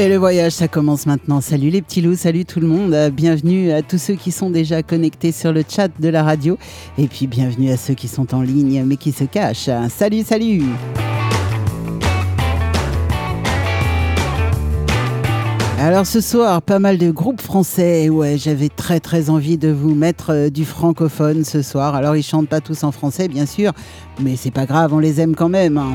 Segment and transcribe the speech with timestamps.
[0.00, 1.40] Et le voyage, ça commence maintenant.
[1.40, 2.94] Salut les petits loups, salut tout le monde.
[3.12, 6.56] Bienvenue à tous ceux qui sont déjà connectés sur le chat de la radio.
[6.98, 9.68] Et puis bienvenue à ceux qui sont en ligne mais qui se cachent.
[9.90, 10.62] Salut, salut
[15.80, 18.08] Alors ce soir, pas mal de groupes français.
[18.08, 21.96] Ouais, j'avais très très envie de vous mettre euh, du francophone ce soir.
[21.96, 23.72] Alors ils chantent pas tous en français, bien sûr,
[24.22, 25.76] mais c'est pas grave, on les aime quand même.
[25.76, 25.94] hein.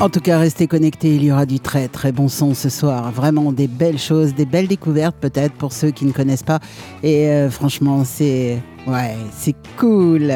[0.00, 3.12] En tout cas, restez connectés, il y aura du très très bon son ce soir.
[3.12, 6.58] Vraiment des belles choses, des belles découvertes peut-être pour ceux qui ne connaissent pas.
[7.02, 8.62] Et euh, franchement, c'est...
[8.86, 10.32] Ouais, c'est cool.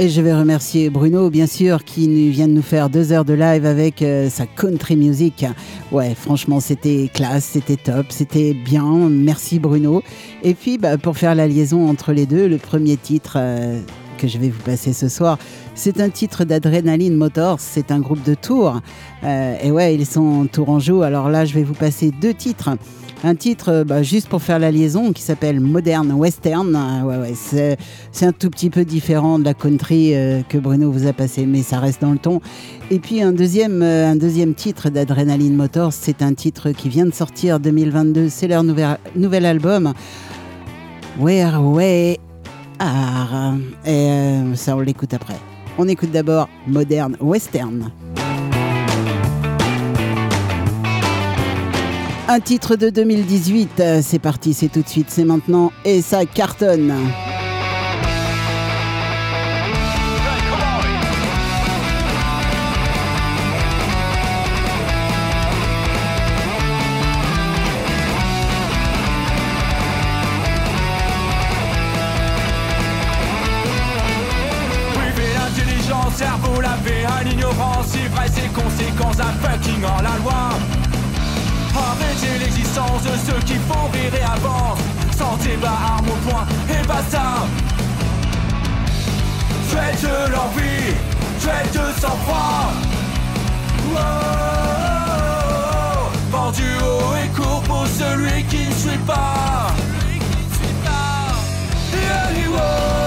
[0.00, 3.32] Et je vais remercier Bruno, bien sûr, qui vient de nous faire deux heures de
[3.32, 5.44] live avec euh, sa country music.
[5.90, 9.08] Ouais, franchement, c'était classe, c'était top, c'était bien.
[9.10, 10.04] Merci Bruno.
[10.44, 13.80] Et puis, bah, pour faire la liaison entre les deux, le premier titre euh,
[14.18, 15.36] que je vais vous passer ce soir,
[15.74, 17.58] c'est un titre d'Adrenaline Motors.
[17.58, 18.80] C'est un groupe de Tours.
[19.24, 21.02] Euh, et ouais, ils sont tourangeaux.
[21.02, 22.70] Alors là, je vais vous passer deux titres.
[23.24, 26.74] Un titre, euh, bah, juste pour faire la liaison, qui s'appelle Modern Western.
[26.76, 30.92] Euh, ouais, ouais, c'est, un tout petit peu différent de la country euh, que Bruno
[30.92, 32.40] vous a passé, mais ça reste dans le ton.
[32.92, 37.06] Et puis un deuxième, euh, un deuxième titre d'Adrenaline Motors, c'est un titre qui vient
[37.06, 38.28] de sortir 2022.
[38.28, 39.94] C'est leur nouvel, nouvel album.
[41.18, 42.18] Where We
[42.78, 43.54] Are.
[43.84, 44.08] Et
[44.54, 45.34] ça, on l'écoute après.
[45.76, 47.90] On écoute d'abord Modern Western.
[52.30, 56.26] Un titre de 2018, euh, c'est parti, c'est tout de suite, c'est maintenant, et ça
[56.26, 56.92] cartonne.
[76.16, 80.77] Cerveau lavé à l'ignorance, ivresse et conséquences à fucking en la loi.
[82.68, 84.80] L'existence de ceux qui font rire et avancent.
[85.16, 87.46] Sans débat, arme au point et basta.
[89.68, 90.94] Faites de l'envie,
[91.38, 92.72] faites de sang-froid.
[93.90, 93.96] Wow.
[96.30, 99.72] Vendu haut et court pour celui qui ne suit pas.
[101.90, 102.97] Yeah, he will, he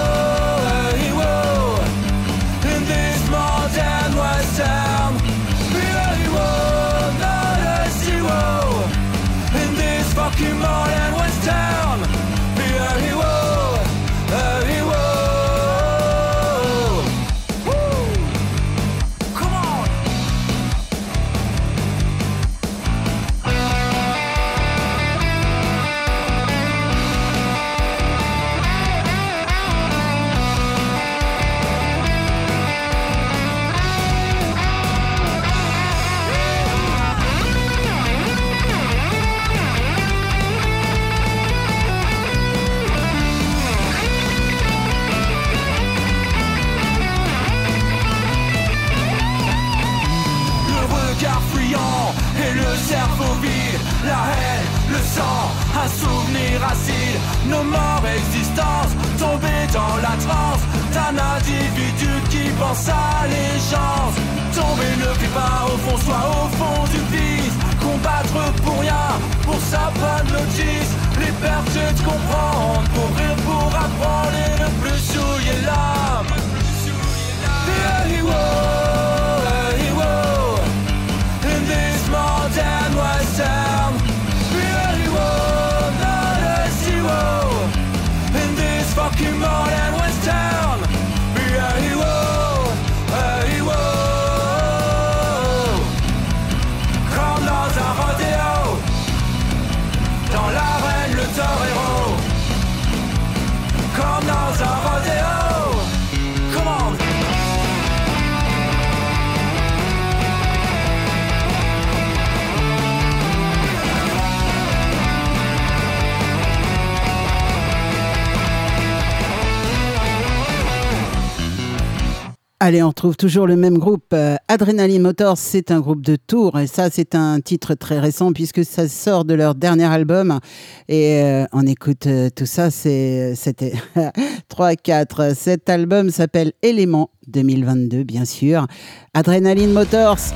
[122.72, 124.14] Allez, on retrouve toujours le même groupe.
[124.14, 126.58] Euh, Adrenaline Motors, c'est un groupe de tours.
[126.58, 130.40] Et ça, c'est un titre très récent puisque ça sort de leur dernier album.
[130.88, 132.70] Et euh, on écoute euh, tout ça.
[132.70, 133.74] C'était
[134.48, 135.34] 3, 4.
[135.36, 138.66] Cet album s'appelle Élément 2022, bien sûr.
[139.12, 140.32] Adrenaline Motors,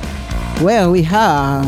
[0.61, 1.63] Where We Are.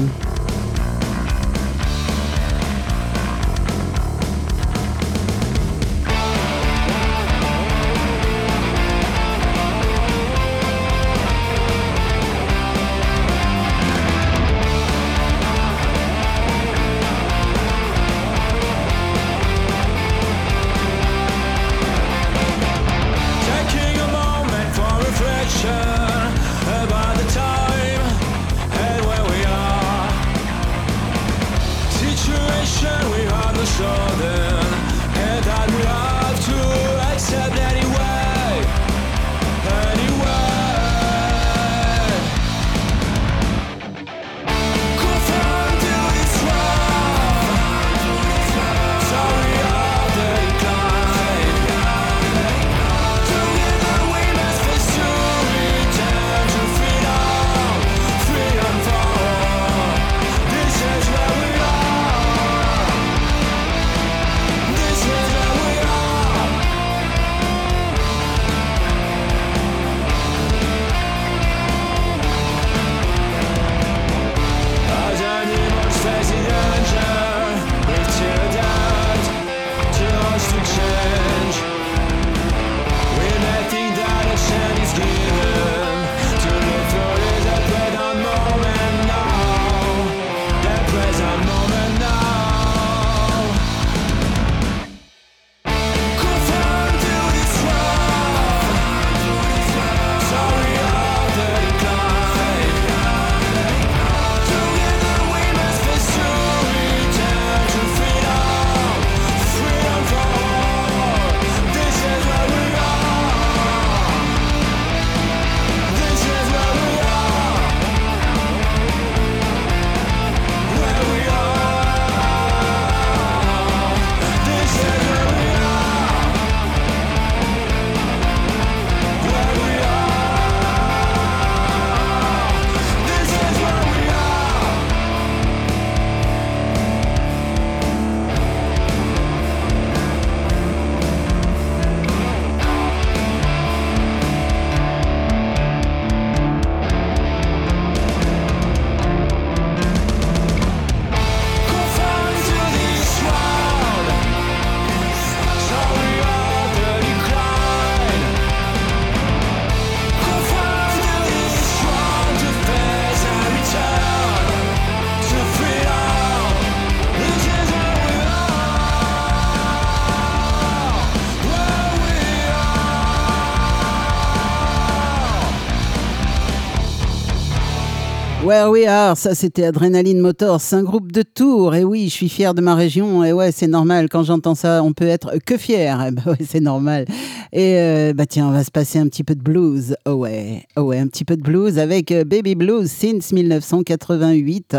[178.50, 181.76] Where We Are, ça c'était Adrenaline Motors, un groupe de tours.
[181.76, 183.24] Et oui, je suis fier de ma région.
[183.24, 184.10] Et ouais, c'est normal.
[184.10, 186.04] Quand j'entends ça, on peut être que fier.
[186.08, 187.06] Et bah ouais, c'est normal.
[187.54, 189.96] Et euh, bah tiens, on va se passer un petit peu de blues.
[190.08, 194.78] Oh ouais, oh ouais, un petit peu de blues avec euh, Baby Blues since 1988.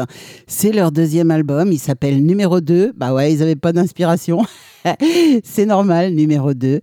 [0.49, 1.71] C'est leur deuxième album.
[1.71, 2.95] Il s'appelle Numéro 2.
[2.97, 4.45] Bah ouais, ils n'avaient pas d'inspiration.
[5.45, 6.81] c'est normal, numéro 2.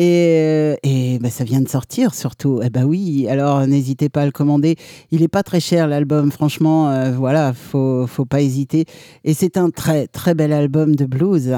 [0.00, 2.62] Et, euh, et bah, ça vient de sortir surtout.
[2.64, 4.76] Eh ben oui, alors n'hésitez pas à le commander.
[5.10, 8.86] Il n'est pas très cher l'album, franchement, euh, voilà, faut, faut pas hésiter.
[9.24, 11.54] Et c'est un très très bel album de blues.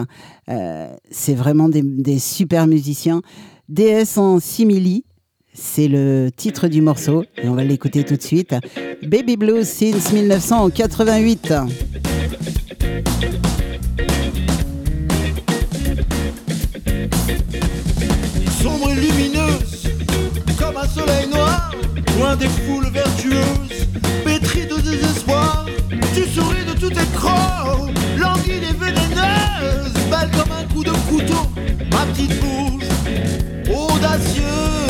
[0.48, 3.22] Euh, c'est vraiment des, des, super musiciens.
[3.68, 5.04] DS en simili,
[5.54, 8.56] c'est le titre du morceau et on va l'écouter tout de suite.
[9.06, 11.52] Baby Blues since 1988.
[22.38, 23.88] Des foules vertueuses,
[24.24, 25.66] pétrie de désespoir.
[26.14, 31.50] Tu souris de tout écran, languide et vénéneuse, belle comme un coup de couteau,
[31.90, 32.84] ma petite bouche
[33.68, 34.81] audacieuse.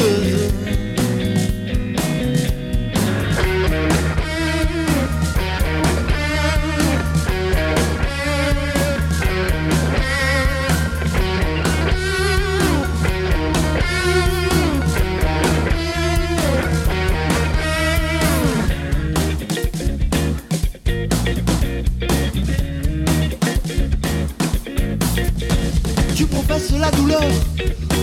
[26.70, 27.30] La douleur,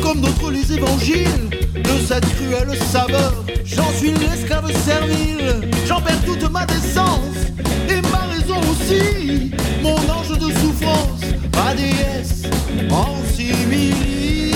[0.02, 3.34] comme d'autres les évangiles, de cette cruelle saveur.
[3.66, 7.38] J'en suis l'esclave servile, j'en perds toute ma décence
[7.90, 9.52] et ma raison aussi.
[9.82, 11.22] Mon ange de souffrance,
[11.56, 12.44] ma déesse
[12.92, 14.49] en simili.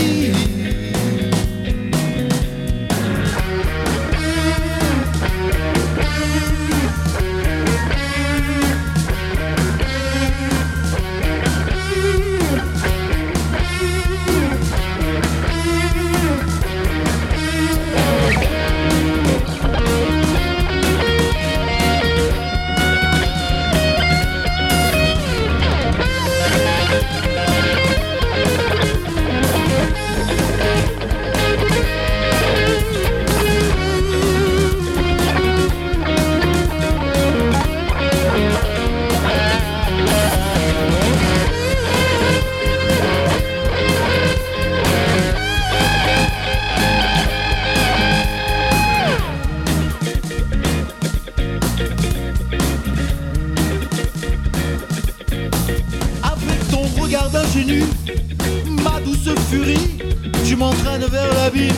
[58.84, 59.98] Ma douce furie,
[60.44, 61.72] tu m'entraînes vers l'abîme,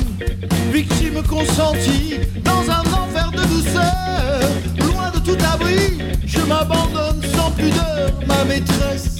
[0.71, 4.39] victime consentie dans un enfer de douceur.
[4.79, 9.17] Loin de tout abri, je m'abandonne sans pudeur, ma maîtresse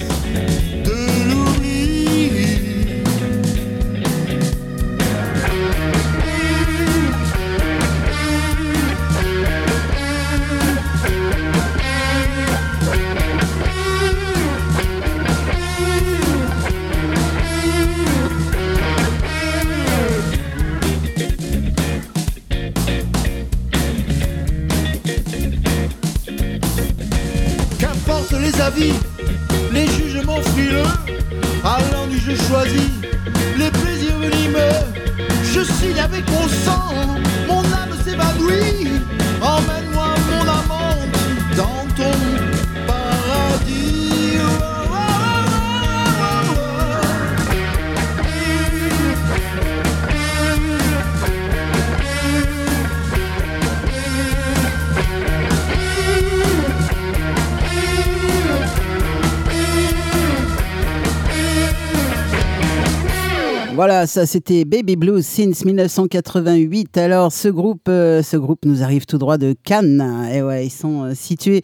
[63.76, 66.96] Voilà, ça c'était Baby Blues since 1988.
[66.96, 70.30] Alors ce groupe, euh, ce groupe nous arrive tout droit de Cannes.
[70.32, 71.60] Et ouais, ils sont euh, situés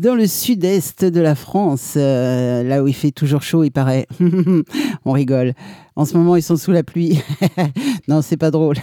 [0.00, 4.08] dans le sud-est de la France, euh, là où il fait toujours chaud, il paraît.
[5.04, 5.54] On rigole.
[5.94, 7.22] En ce moment, ils sont sous la pluie.
[8.08, 8.78] non, c'est pas drôle.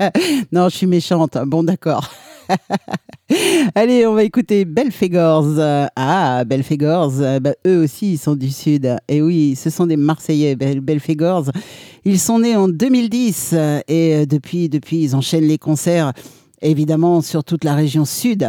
[0.50, 1.38] non, je suis méchante.
[1.46, 2.10] Bon, d'accord.
[3.74, 5.58] Allez, on va écouter Belfegors.
[5.96, 8.96] Ah, Belfegors, bah, eux aussi, ils sont du Sud.
[9.08, 11.50] Et oui, ce sont des Marseillais, Bel Belfegors.
[12.06, 16.12] Ils sont nés en 2010 euh, et euh, depuis, depuis, ils enchaînent les concerts
[16.64, 18.46] évidemment sur toute la région sud.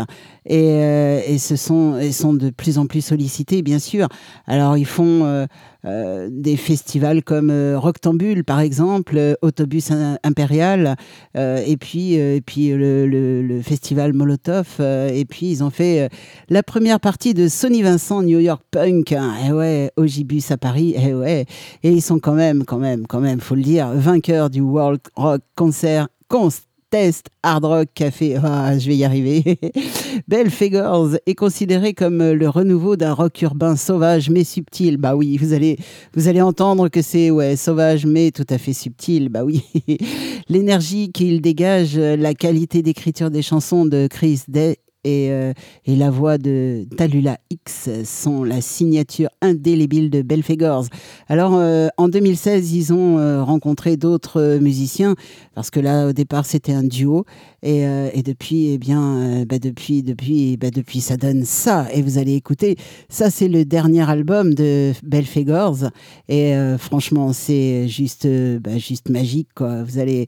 [0.48, 4.08] Et, euh, et ce sont ils sont de plus en plus sollicités bien sûr.
[4.46, 5.48] Alors ils font euh,
[5.86, 10.98] euh, des festivals comme euh, Roctambule par exemple euh, Autobus im- Impérial
[11.36, 16.10] euh, et puis et puis le, le- le festival Molotov et puis ils ont fait
[16.50, 19.16] la première partie de Sony Vincent New York Punk.
[19.48, 21.46] Et ouais Ogibus à Paris et ouais.
[21.82, 25.02] Et ils sont quand même quand même quand même faut le dire vainqueurs du World
[25.16, 28.38] Rock Concert Const Test Hard Rock Café.
[28.44, 29.60] Ah, je vais y arriver.
[30.28, 34.98] Belfegors est considéré comme le renouveau d'un rock urbain sauvage mais subtil.
[34.98, 35.78] Bah oui, vous allez,
[36.14, 39.30] vous allez entendre que c'est ouais, sauvage mais tout à fait subtil.
[39.30, 39.64] Bah oui.
[40.50, 45.54] L'énergie qu'il dégage, la qualité d'écriture des chansons de Chris Day et, euh,
[45.86, 50.88] et la voix de Talula X sont la signature indélébile de Belfegors.
[51.28, 55.16] Alors, euh, en 2016, ils ont euh, rencontré d'autres musiciens,
[55.54, 57.26] parce que là, au départ, c'était un duo.
[57.62, 57.86] Et,
[58.24, 61.88] depuis, eh bien, bah, depuis, depuis, bah, depuis, ça donne ça.
[61.94, 62.76] Et vous allez écouter,
[63.10, 65.90] ça, c'est le dernier album de Belfegors.
[66.30, 68.28] Et franchement, c'est juste,
[68.60, 69.50] bah, juste magique.
[69.60, 70.28] Vous allez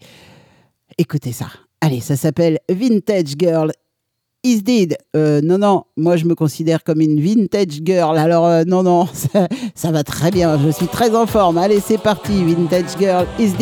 [0.98, 1.48] écouter ça.
[1.80, 3.72] Allez, ça s'appelle Vintage Girl
[4.44, 4.64] Is.
[5.16, 8.18] Euh, non, non, moi je me considère comme une vintage girl.
[8.18, 9.08] Alors euh, non, non,
[9.76, 10.58] ça, va très bien.
[10.58, 11.58] Je suis très en forme.
[11.58, 12.44] Allez, c'est parti.
[12.44, 13.54] Vintage Girl Is.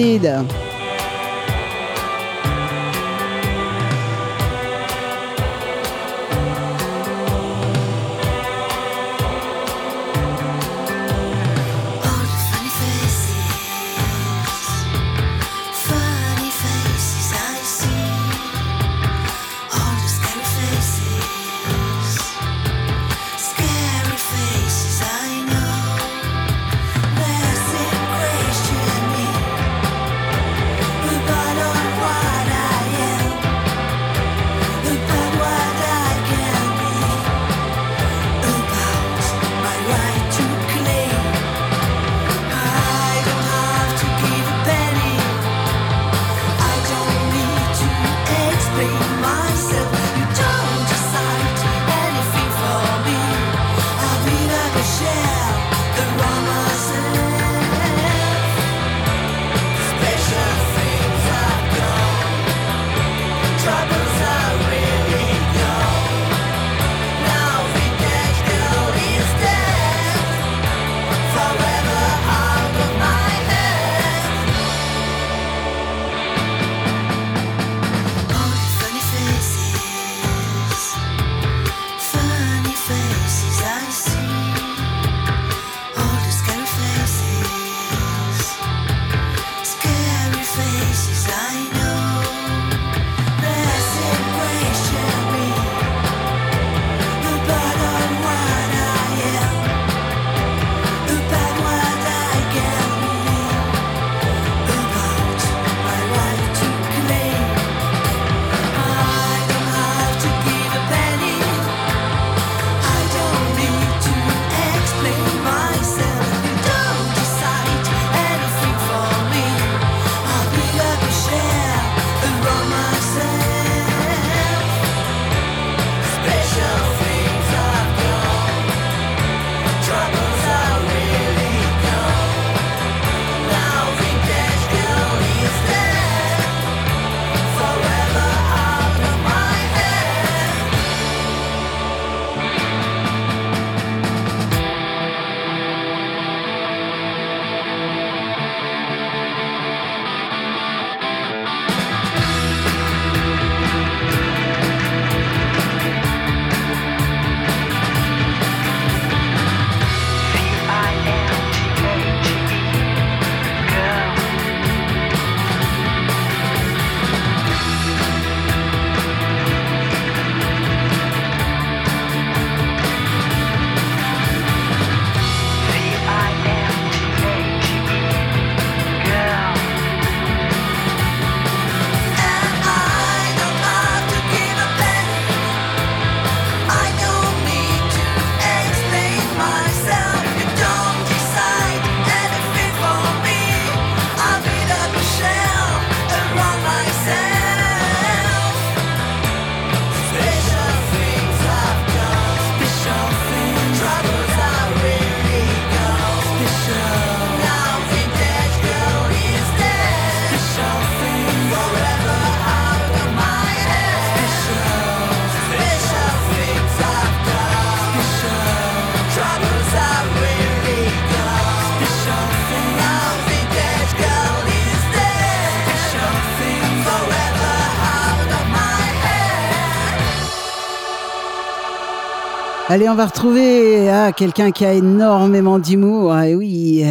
[232.75, 236.11] Allez, on va retrouver ah, quelqu'un qui a énormément d'humour.
[236.11, 236.83] Ah, oui,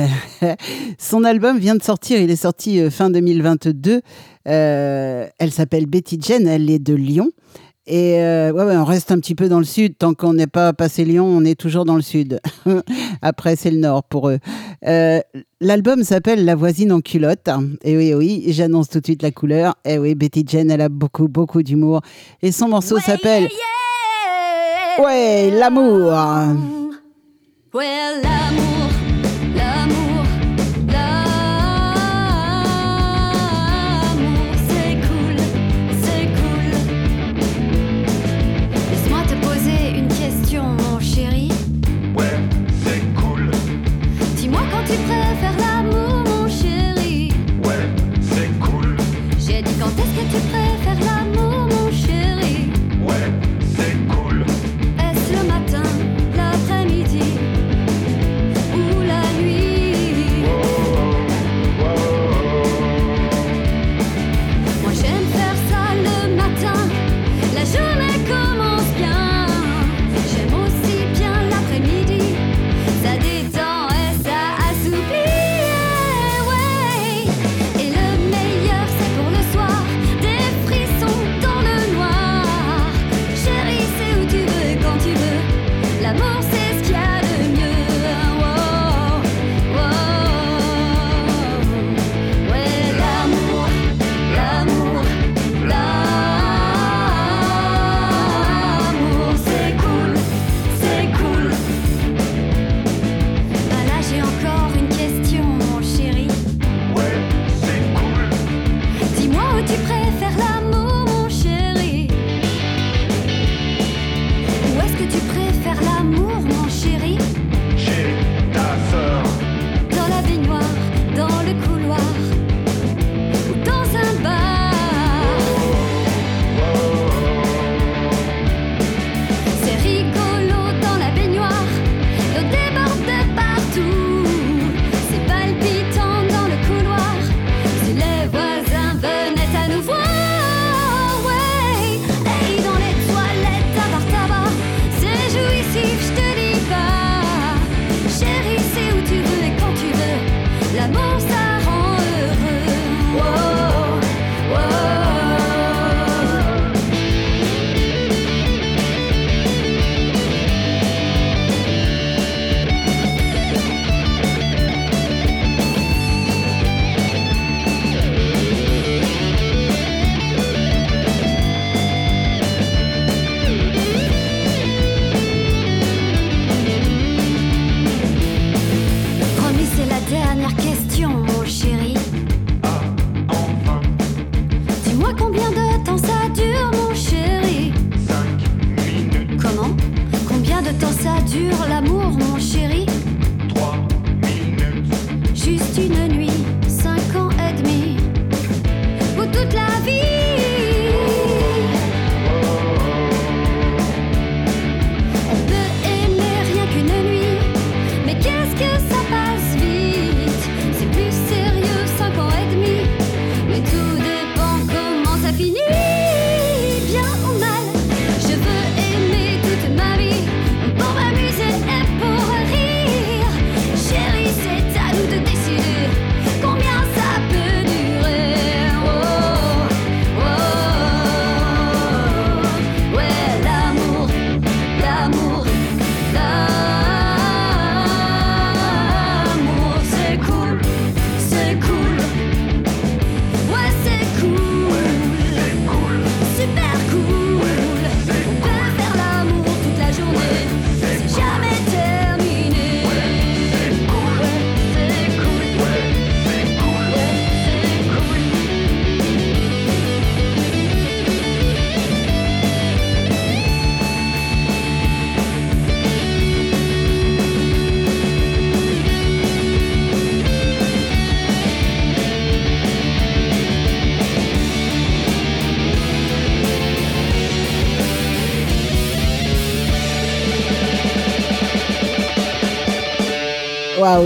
[0.43, 0.55] euh,
[0.99, 2.19] son album vient de sortir.
[2.23, 4.01] Il est sorti euh, fin 2022.
[4.49, 6.49] Euh, elle s'appelle Betty Jen.
[6.49, 7.33] Elle est de Lyon.
[7.87, 9.99] Et ouais, on reste un petit peu dans le sud.
[9.99, 12.41] Tant qu'on n'est pas passé Lyon, on est toujours dans le sud.
[13.21, 14.39] Après, c'est le nord pour eux.
[15.61, 17.51] L'album s'appelle La voisine en culotte.
[17.83, 19.75] Et oui, oui, j'annonce tout de suite la couleur.
[19.85, 22.01] Et oui, Betty Jen, elle a beaucoup, beaucoup d'humour.
[22.41, 23.51] Et son morceau s'appelle.
[25.03, 26.13] Ouais, l'amour.
[27.75, 28.91] Ouais, l'amour,
[29.57, 30.25] l'amour,
[30.87, 31.35] l'amour.
[34.69, 35.37] C'est cool,
[36.01, 36.71] c'est cool.
[38.91, 41.49] Laisse-moi te poser une question, mon chéri.
[42.17, 42.39] Ouais,
[42.85, 43.51] c'est cool.
[44.37, 47.33] Dis-moi quand tu préfères l'amour, mon chéri.
[47.65, 47.85] Ouais,
[48.21, 48.97] c'est cool.
[49.41, 50.64] J'ai dit quand est-ce que tu préfères.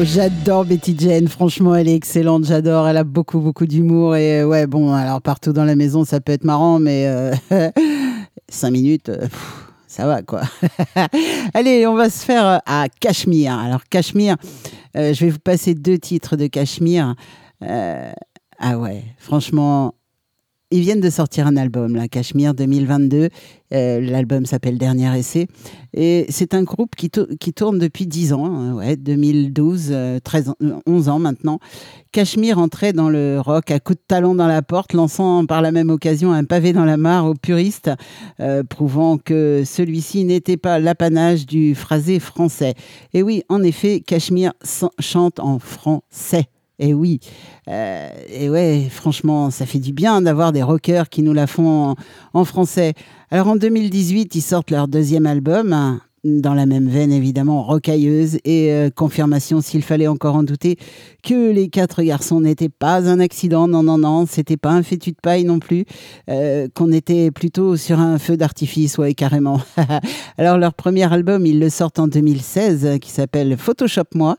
[0.05, 1.27] J'adore Betty Jane.
[1.27, 2.45] Franchement, elle est excellente.
[2.45, 2.87] J'adore.
[2.87, 4.15] Elle a beaucoup, beaucoup d'humour.
[4.15, 7.33] Et euh, ouais, bon, alors partout dans la maison, ça peut être marrant, mais euh,
[8.49, 9.09] cinq minutes.
[9.09, 9.27] Euh,
[9.89, 10.43] ça va quoi.
[11.55, 13.59] Allez, on va se faire euh, à Cachemire.
[13.59, 14.37] Alors Cachemire,
[14.95, 17.15] je vais vous passer deux titres de Cachemire.
[17.61, 19.95] Ah ouais, franchement,
[20.71, 23.29] ils viennent de sortir un album, là, Cachemire 2022.
[23.73, 25.47] Euh, L'album s'appelle Dernier Essai.
[25.95, 30.19] Et c'est un groupe qui, tou- qui tourne depuis 10 ans, hein, ouais, 2012, euh,
[30.21, 31.59] 13 ans, euh, 11 ans maintenant.
[32.13, 35.73] Cachemire entrait dans le rock à coups de talon dans la porte, lançant par la
[35.73, 37.91] même occasion un pavé dans la mare aux puristes,
[38.41, 42.75] euh, prouvant que celui-ci n'était pas l'apanage du phrasé français.
[43.15, 44.53] Et oui, en effet, Cachemire
[44.99, 46.47] chante en français.
[46.81, 47.19] Et oui,
[47.69, 51.97] euh, et ouais, franchement, ça fait du bien d'avoir des rockers qui nous la font
[52.35, 52.95] en, français.
[53.33, 58.39] Alors en 2018, ils sortent leur deuxième album, hein, dans la même veine évidemment, rocailleuse,
[58.45, 60.77] et euh, confirmation, s'il fallait encore en douter,
[61.25, 65.11] que les quatre garçons n'étaient pas un accident, non, non, non, c'était pas un fétu
[65.11, 65.85] de paille non plus,
[66.31, 69.61] euh, qu'on était plutôt sur un feu d'artifice, ouais, carrément.
[70.39, 74.37] Alors leur premier album, ils le sortent en 2016, euh, qui s'appelle Photoshop Moi.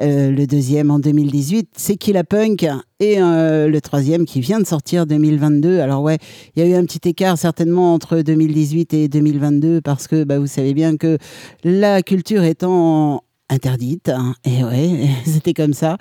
[0.00, 2.66] Euh, le deuxième en 2018, c'est Killa Punk.
[3.00, 5.80] Et euh, le troisième qui vient de sortir 2022.
[5.80, 6.18] Alors ouais,
[6.54, 10.38] il y a eu un petit écart certainement entre 2018 et 2022 parce que bah,
[10.38, 11.18] vous savez bien que
[11.64, 15.96] la culture étant interdite, hein, et ouais, c'était comme ça.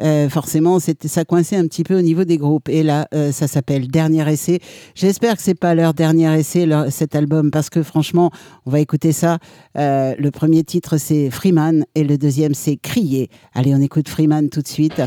[0.00, 2.68] Euh, forcément, c'était ça coinçait un petit peu au niveau des groupes.
[2.68, 4.60] Et là, euh, ça s'appelle Dernier essai.
[4.94, 8.30] J'espère que c'est pas leur dernier essai, leur- cet album, parce que franchement,
[8.66, 9.38] on va écouter ça.
[9.78, 13.30] Euh, le premier titre, c'est Freeman, et le deuxième, c'est Crier.
[13.54, 15.00] Allez, on écoute Freeman tout de suite.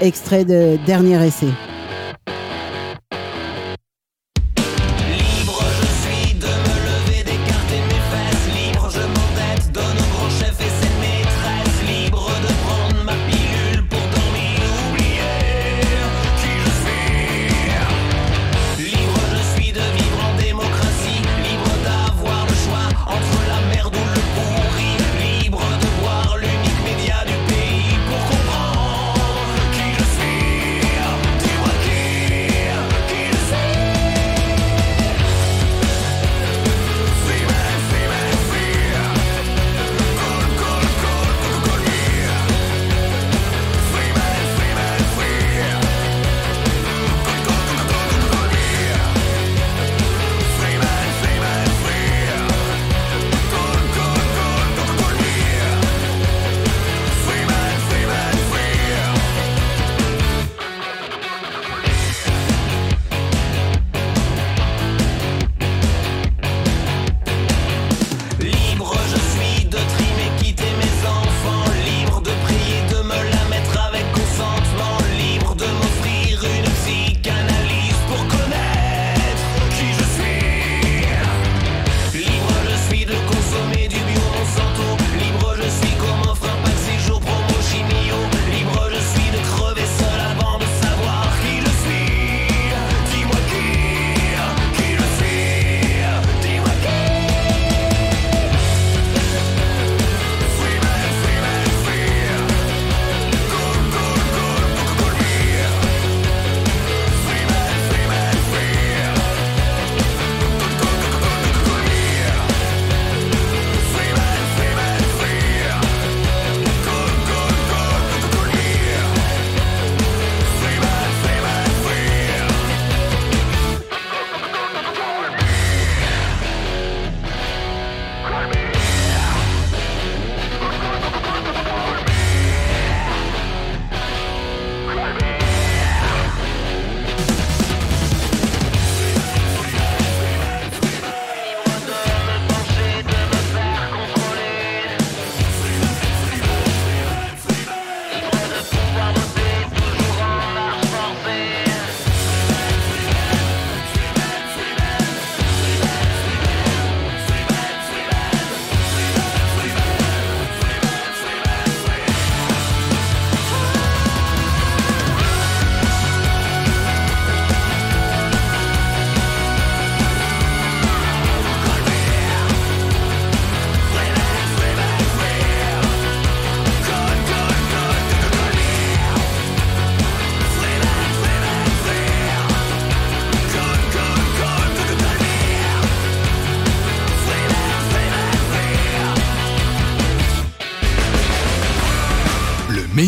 [0.00, 1.48] Extrait de Dernier essai.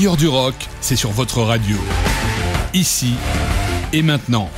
[0.03, 1.77] Meilleur du rock, c'est sur votre radio.
[2.75, 3.15] Ici
[3.93, 4.51] et maintenant.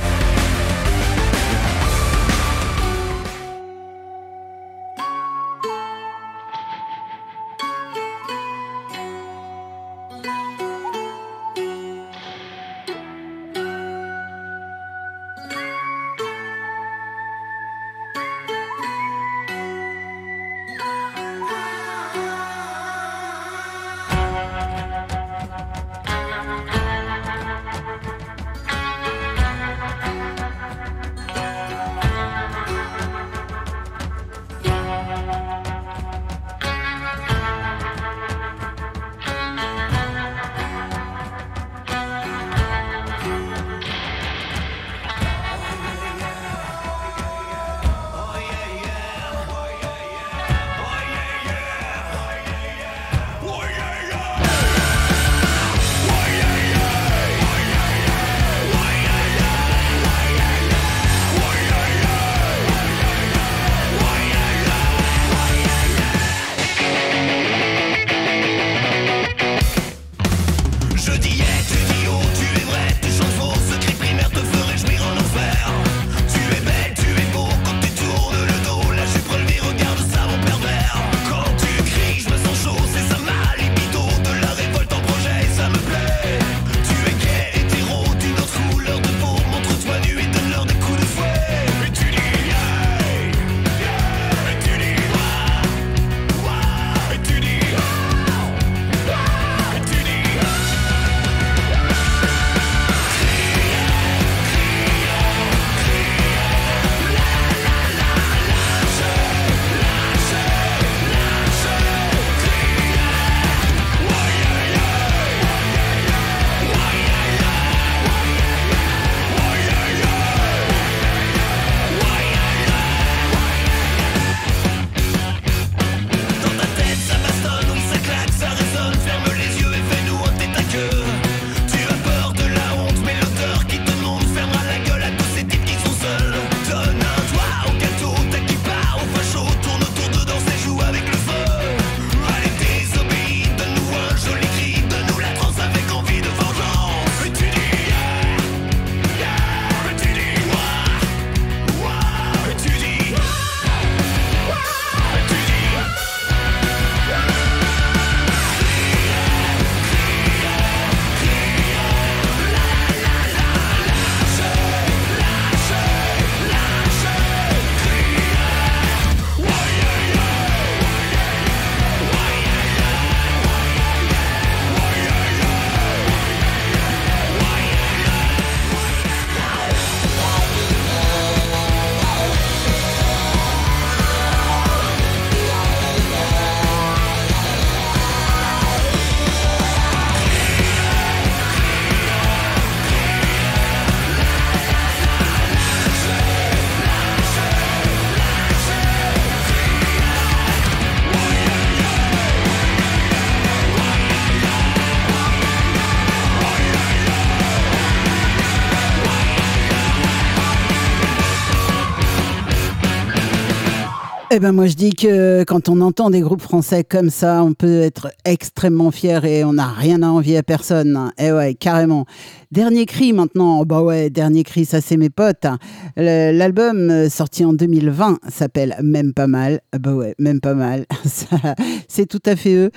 [214.37, 217.53] Eh ben moi je dis que quand on entend des groupes français comme ça, on
[217.53, 221.09] peut être extrêmement fier et on n'a rien à envier à personne.
[221.17, 222.05] Eh ouais, carrément.
[222.51, 223.63] Dernier cri maintenant.
[223.63, 225.47] Bah ouais, dernier cri, ça c'est mes potes.
[225.95, 229.61] L'album euh, sorti en 2020 s'appelle Même pas mal.
[229.71, 230.85] Ah Bah ouais, même pas mal.
[231.87, 232.71] C'est tout à fait eux.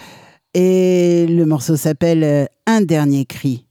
[0.54, 3.66] Et le morceau s'appelle Un dernier cri.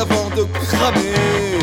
[0.00, 1.58] Avant de cramer.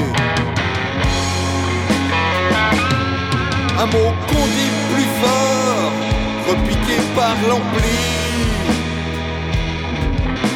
[3.81, 5.93] Un mot qu'on dit plus fort,
[6.49, 8.01] repiqué par l'ampli.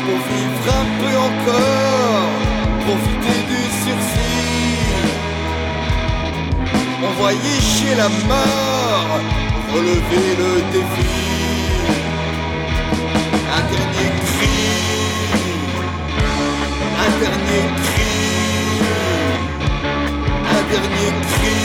[0.05, 2.29] Pour vivre un peu encore,
[2.85, 4.49] profiter du sursis.
[7.07, 9.11] Envoyer chez la mort,
[9.73, 11.15] relever le défi.
[13.57, 14.18] Un dernier
[17.19, 18.81] dernier cri,
[20.55, 21.57] un dernier cri,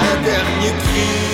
[0.00, 1.25] un dernier cri.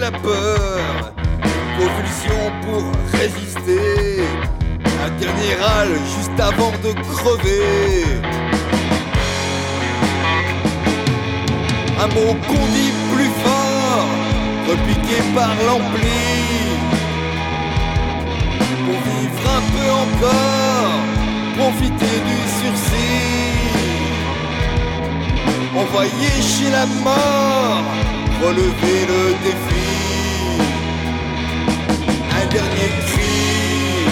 [0.00, 1.12] La peur.
[1.78, 2.84] Convulsion pour
[3.18, 4.24] résister.
[5.04, 8.04] Un dernier râle juste avant de crever.
[12.02, 14.08] Un mot qu'on dit plus fort,
[14.70, 16.22] repiqué par l'ampli.
[18.84, 21.00] Pour vivre un peu encore,
[21.58, 23.40] profiter du sursis.
[25.76, 27.84] Envoyer chez la mort,
[28.42, 29.89] relever le défi.
[32.50, 34.06] Dernier cri,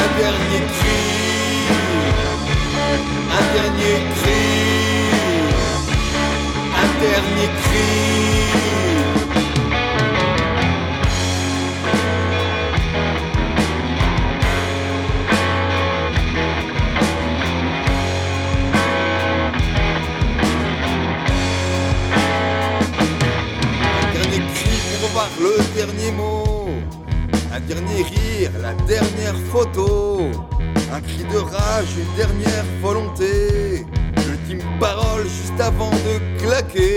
[0.00, 1.00] un dernier cri,
[3.38, 4.42] un dernier cri,
[6.82, 8.10] un dernier cri.
[25.38, 26.49] Le dernier mot.
[27.70, 30.22] Dernier rire, la dernière photo.
[30.92, 33.86] Un cri de rage, une dernière volonté.
[34.26, 36.96] L'ultime parole juste avant de claquer.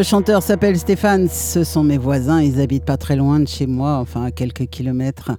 [0.00, 3.66] Le chanteur s'appelle Stéphane, ce sont mes voisins, ils habitent pas très loin de chez
[3.66, 5.32] moi, enfin à quelques kilomètres.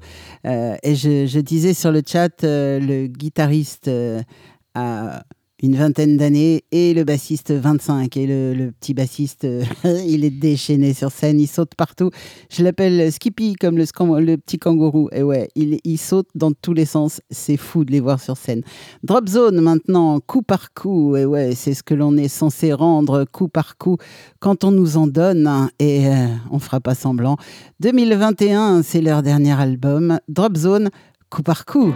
[0.45, 4.21] Euh, et je, disais sur le chat, euh, le guitariste euh,
[4.75, 5.23] a
[5.61, 8.17] une vingtaine d'années et le bassiste 25.
[8.17, 9.63] Et le, petit bassiste, euh,
[10.07, 12.09] il est déchaîné sur scène, il saute partout.
[12.49, 15.09] Je l'appelle Skippy comme le, petit kangourou.
[15.11, 18.37] Et ouais, il, il saute dans tous les sens, c'est fou de les voir sur
[18.37, 18.63] scène.
[19.03, 21.15] Drop Zone maintenant, coup par coup.
[21.15, 23.97] Et ouais, c'est ce que l'on est censé rendre coup par coup
[24.39, 25.47] quand on nous en donne.
[25.47, 27.37] hein, et euh, on fera pas semblant.
[27.79, 30.19] 2021, c'est leur dernier album.
[30.27, 30.89] Drop Zone,
[31.29, 31.93] coup par coup.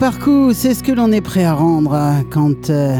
[0.00, 2.96] Par coup, c'est ce que l'on est prêt à rendre euh, quand, euh,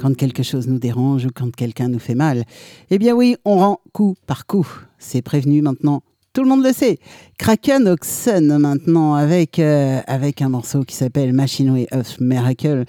[0.00, 2.44] quand quelque chose nous dérange ou quand quelqu'un nous fait mal.
[2.90, 4.66] Eh bien oui, on rend coup par coup.
[4.98, 6.04] C'est prévenu maintenant.
[6.32, 7.00] Tout le monde le sait.
[7.38, 12.84] Kraken Oxen maintenant avec, euh, avec un morceau qui s'appelle Machinery of Miracle.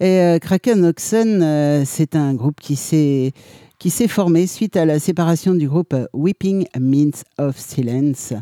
[0.00, 3.32] Et euh, Kraken Oxen, euh, c'est un groupe qui s'est
[3.78, 8.34] qui s'est formé suite à la séparation du groupe Weeping Means of Silence.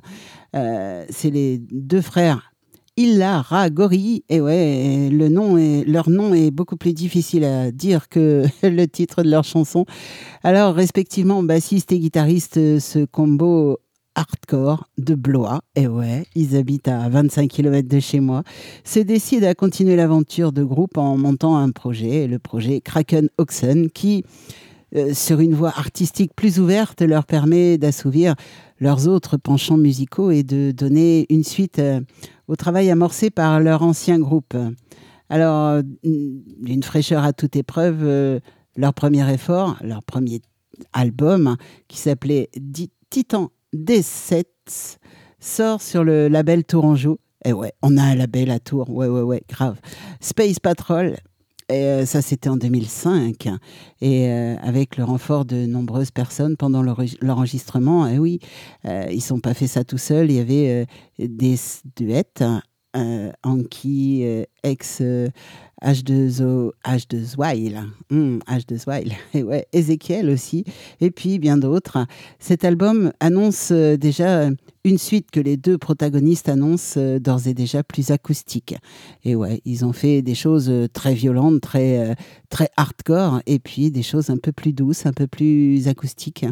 [0.54, 2.51] Euh, c'est les deux frères
[2.96, 4.24] Illara Gori.
[4.28, 8.86] Et ouais, le nom est, leur nom est beaucoup plus difficile à dire que le
[8.86, 9.84] titre de leur chanson.
[10.42, 13.78] Alors, respectivement, bassiste et guitariste, euh, ce combo
[14.14, 18.42] hardcore de Blois, et ouais, ils habitent à 25 km de chez moi,
[18.84, 23.90] se décident à continuer l'aventure de groupe en montant un projet, le projet Kraken Oxen,
[23.90, 24.24] qui,
[24.94, 28.34] euh, sur une voie artistique plus ouverte, leur permet d'assouvir
[28.80, 32.00] leurs autres penchants musicaux et de donner une suite euh,
[32.52, 34.54] au travail amorcé par leur ancien groupe.
[35.30, 38.40] Alors, euh, d'une fraîcheur à toute épreuve, euh,
[38.76, 40.42] leur premier effort, leur premier
[40.92, 41.56] album,
[41.88, 42.50] qui s'appelait
[43.08, 44.44] Titan D7,
[45.40, 47.18] sort sur le label Tourangeau.
[47.46, 49.80] Et ouais, on a un label à Tours, ouais, ouais, ouais, grave.
[50.20, 51.16] Space Patrol,
[51.72, 53.48] et euh, ça c'était en 2005.
[54.00, 58.38] Et euh, avec le renfort de nombreuses personnes pendant l'enre- l'enregistrement, et oui,
[58.86, 60.30] euh, ils sont pas fait ça tout seuls.
[60.30, 60.86] Il y avait
[61.20, 62.24] euh, des s- duets,
[62.96, 64.24] euh, Anki,
[64.62, 65.02] ex
[65.82, 67.78] H2O, H2Wild,
[68.10, 70.64] Hum, H2Wild, et ouais, Ezekiel aussi,
[71.00, 72.06] et puis bien d'autres.
[72.38, 74.48] Cet album annonce euh, déjà
[74.84, 78.74] une suite que les deux protagonistes annoncent euh, d'ores et déjà plus acoustique.
[79.24, 82.16] Et ouais, ils ont fait des choses euh, très violentes, très,
[82.48, 86.46] très hardcore, et puis des choses un peu plus douces, un peu plus acoustiques.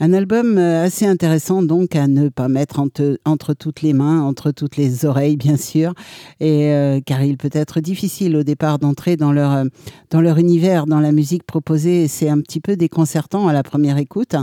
[0.00, 4.50] Un album euh, assez intéressant donc à ne pas mettre entre, toutes les mains, entre
[4.50, 5.94] toutes les oreilles bien sûr,
[6.40, 9.64] et euh, car il peut être difficile au départ d'entrer dans leur euh,
[10.10, 12.08] dans leur univers, dans la musique proposée.
[12.08, 14.34] C'est un petit peu déconcertant à la première écoute,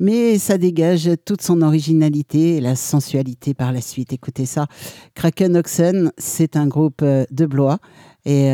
[0.00, 4.12] mais ça dégage toute son originalité et la sensualité par la suite.
[4.12, 4.66] Écoutez ça,
[5.14, 7.78] Kraken Oxen, c'est un groupe de Blois
[8.24, 8.50] et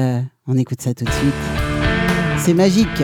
[0.46, 1.34] on écoute ça tout de suite.
[2.38, 3.02] C'est magique.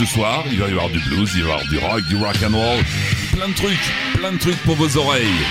[0.00, 2.16] ce soir, il va y avoir du blues, il va y avoir du rock, du
[2.16, 2.82] rock and roll,
[3.32, 5.44] plein de trucs, plein de trucs pour vos oreilles.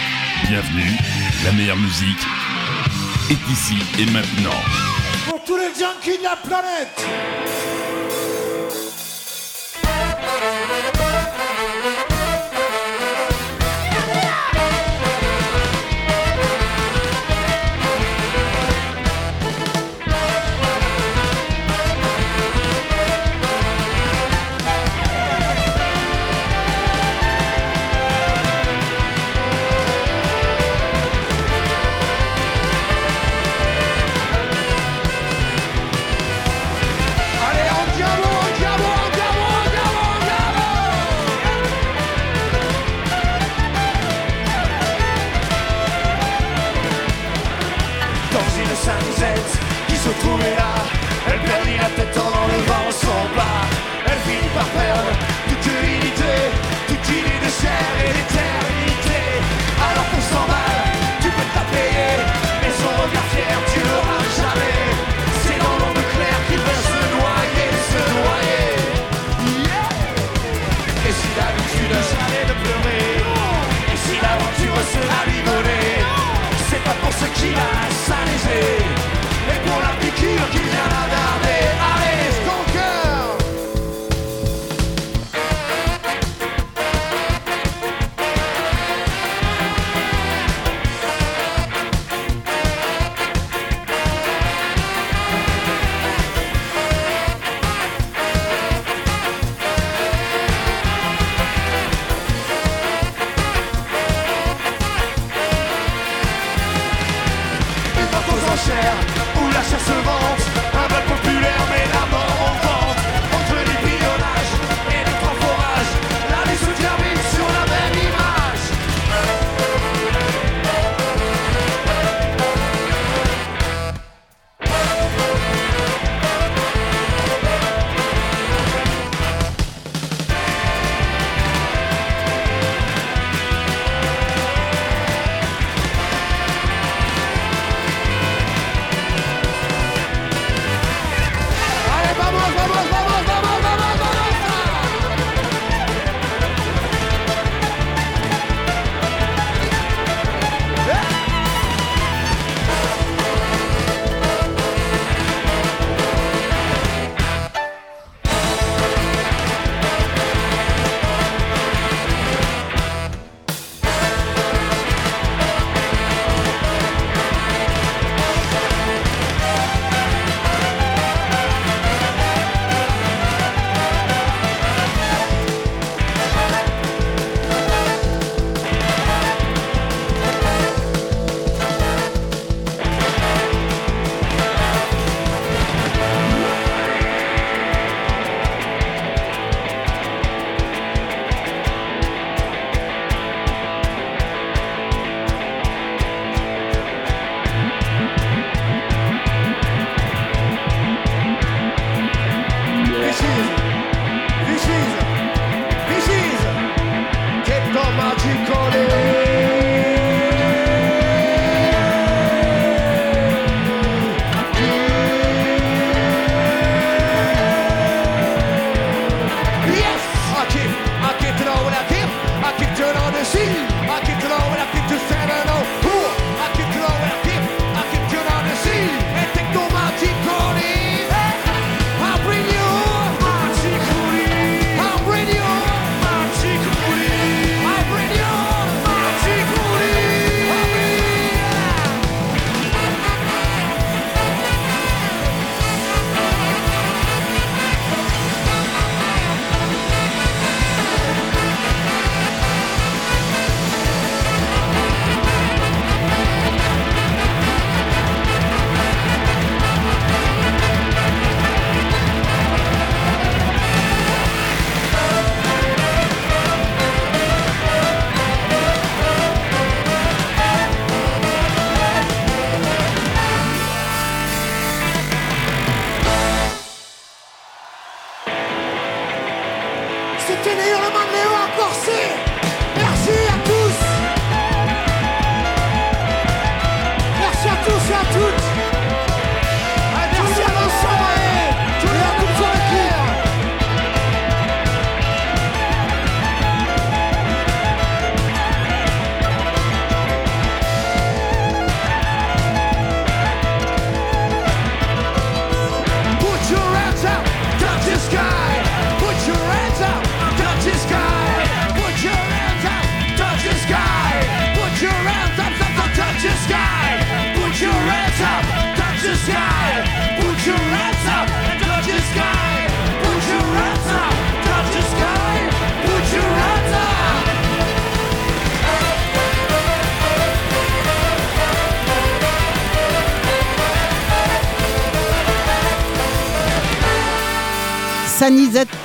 [0.47, 0.97] Bienvenue,
[1.45, 2.25] la meilleure musique
[3.29, 4.59] est ici et maintenant.
[5.27, 7.05] Pour tous les junkies de la planète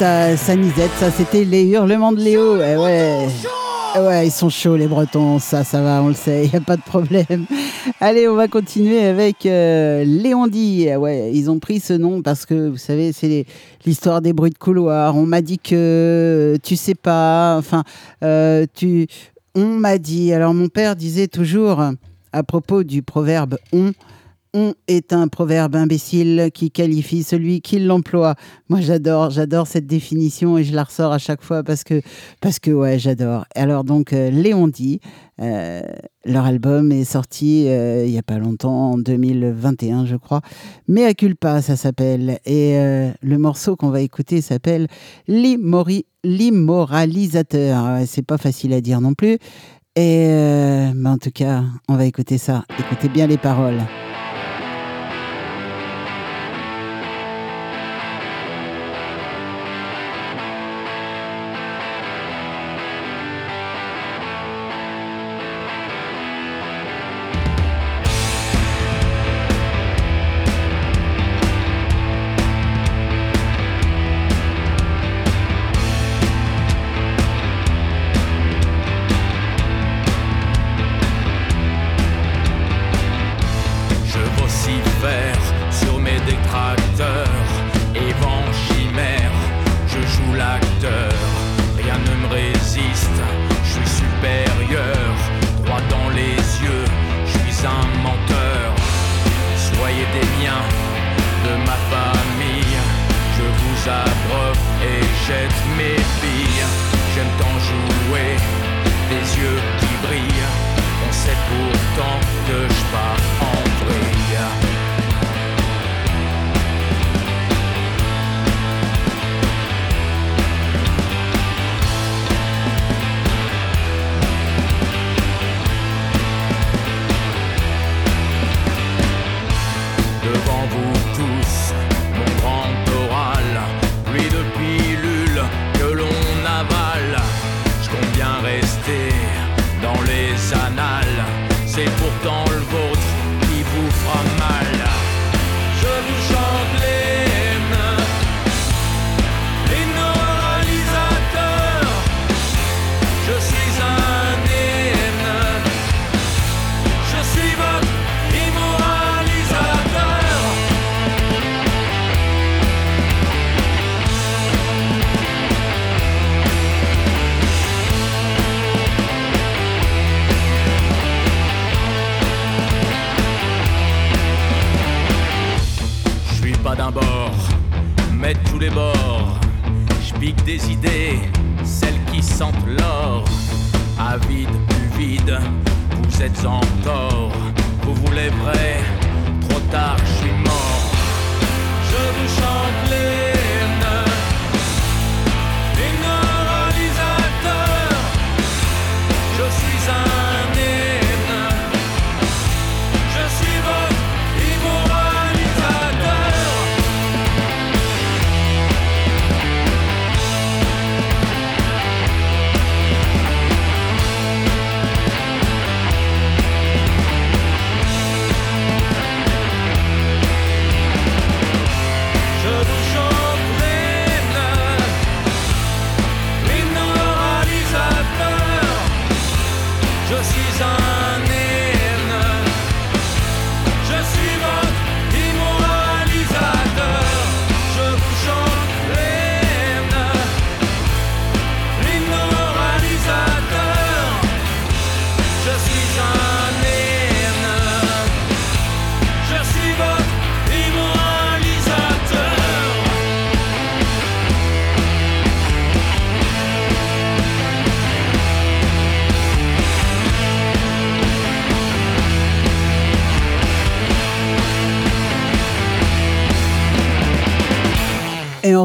[0.04, 2.56] Euh, Sanisette, ça c'était les hurlements de Léo.
[2.56, 3.26] Eh ouais.
[3.96, 6.56] Eh Ouais, ils sont chauds les Bretons, ça, ça va, on le sait, il n'y
[6.56, 7.46] a pas de problème.
[8.00, 10.88] Allez, on va continuer avec euh, Léon Di.
[10.88, 13.46] Eh Ouais, ils ont pris ce nom parce que, vous savez, c'est
[13.86, 15.16] l'histoire des bruits de couloir.
[15.16, 17.82] On m'a dit que tu sais pas, enfin,
[18.22, 19.06] euh, tu,
[19.54, 20.34] on m'a dit.
[20.34, 21.82] Alors, mon père disait toujours,
[22.32, 23.92] à propos du proverbe on,
[24.54, 28.36] on est un proverbe imbécile qui qualifie celui qui l'emploie.
[28.68, 32.00] Moi, j'adore, j'adore cette définition et je la ressors à chaque fois parce que,
[32.40, 33.46] parce que ouais, j'adore.
[33.56, 35.00] Alors donc, euh, Léon dit,
[35.40, 35.82] euh,
[36.24, 40.40] leur album est sorti euh, il y a pas longtemps, en 2021, je crois.
[40.86, 42.38] Mea culpa, ça s'appelle.
[42.46, 42.76] Et
[43.22, 44.86] le morceau qu'on va écouter s'appelle
[45.26, 47.84] L'immoralisateur.
[47.84, 49.38] Ouais, C'est pas facile à dire non plus.
[49.96, 50.28] Et
[50.94, 52.64] mais en tout cas, on va écouter ça.
[52.78, 53.80] Écoutez bien les paroles.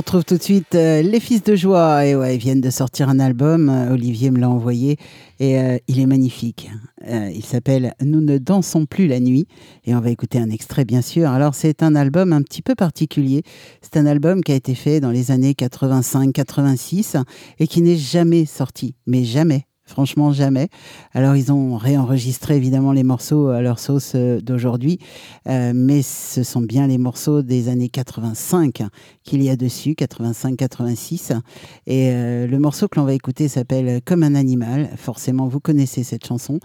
[0.09, 2.03] Retrouve tout de suite euh, les Fils de Joie.
[2.03, 3.69] Et ouais, ils viennent de sortir un album.
[3.69, 4.97] euh, Olivier me l'a envoyé.
[5.39, 6.71] Et euh, il est magnifique.
[7.07, 9.45] Il s'appelle Nous ne dansons plus la nuit.
[9.85, 11.29] Et on va écouter un extrait, bien sûr.
[11.29, 13.43] Alors, c'est un album un petit peu particulier.
[13.83, 17.23] C'est un album qui a été fait dans les années 85-86
[17.59, 18.95] et qui n'est jamais sorti.
[19.05, 19.68] Mais jamais.
[19.89, 20.69] Franchement, jamais.
[21.13, 24.99] Alors, ils ont réenregistré évidemment les morceaux à leur sauce euh, d'aujourd'hui,
[25.47, 28.83] euh, mais ce sont bien les morceaux des années 85
[29.23, 31.39] qu'il y a dessus, 85-86.
[31.87, 34.91] Et euh, le morceau que l'on va écouter s'appelle Comme un animal.
[34.95, 36.59] Forcément, vous connaissez cette chanson.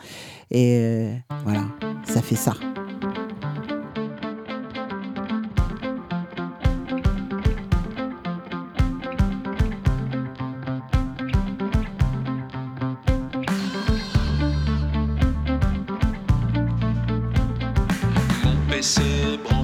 [0.50, 1.08] Et
[1.44, 1.64] voilà,
[2.06, 2.52] ça fait ça.
[18.84, 19.63] recebam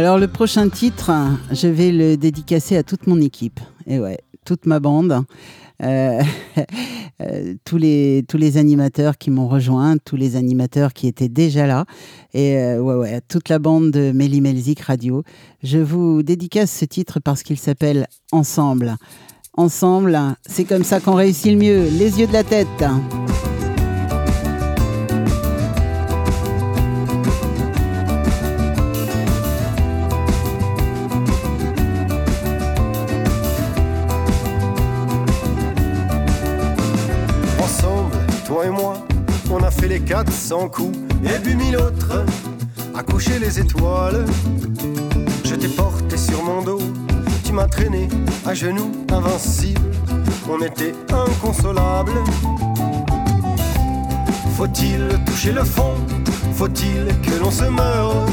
[0.00, 1.10] Alors le prochain titre,
[1.52, 3.60] je vais le dédicacer à toute mon équipe.
[3.86, 5.26] Et ouais, toute ma bande.
[5.82, 6.22] Euh,
[7.20, 11.66] euh, tous, les, tous les animateurs qui m'ont rejoint, tous les animateurs qui étaient déjà
[11.66, 11.84] là,
[12.32, 15.22] et euh, ouais, ouais, toute la bande de Méli Melzik Radio.
[15.62, 18.96] Je vous dédicace ce titre parce qu'il s'appelle Ensemble.
[19.52, 22.84] Ensemble, c'est comme ça qu'on réussit le mieux, les yeux de la tête.
[40.10, 42.24] 400 coups et puis mille autres
[42.96, 44.24] à coucher les étoiles.
[45.44, 46.80] Je t'ai porté sur mon dos,
[47.44, 48.08] tu m'as traîné
[48.44, 49.80] à genoux, invincible.
[50.50, 52.18] On était inconsolables.
[54.56, 55.94] Faut-il toucher le fond?
[56.56, 58.26] Faut-il que l'on se meure?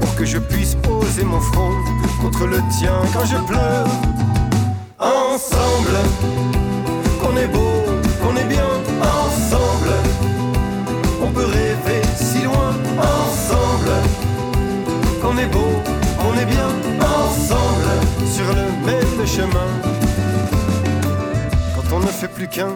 [0.00, 1.72] Pour que je puisse poser mon front
[2.22, 3.88] contre le tien quand je pleure.
[4.98, 5.98] Ensemble,
[7.20, 7.83] qu'on est beau
[11.44, 13.94] rêver si loin, ensemble.
[15.20, 15.82] Qu'on est beau,
[16.18, 16.68] qu'on est bien,
[17.00, 17.90] ensemble.
[18.26, 19.68] Sur le même chemin.
[21.74, 22.74] Quand on ne fait plus qu'un,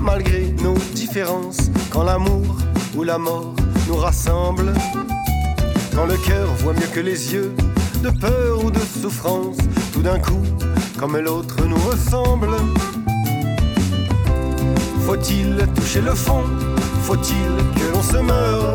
[0.00, 1.70] malgré nos différences.
[1.90, 2.56] Quand l'amour
[2.94, 3.54] ou la mort
[3.88, 4.72] nous rassemble.
[5.94, 7.54] Quand le cœur voit mieux que les yeux,
[8.02, 9.56] de peur ou de souffrance,
[9.92, 10.42] tout d'un coup,
[10.98, 12.54] comme l'autre nous ressemble.
[15.06, 16.44] Faut-il toucher le fond
[17.08, 18.74] Faut-il que l'on se meure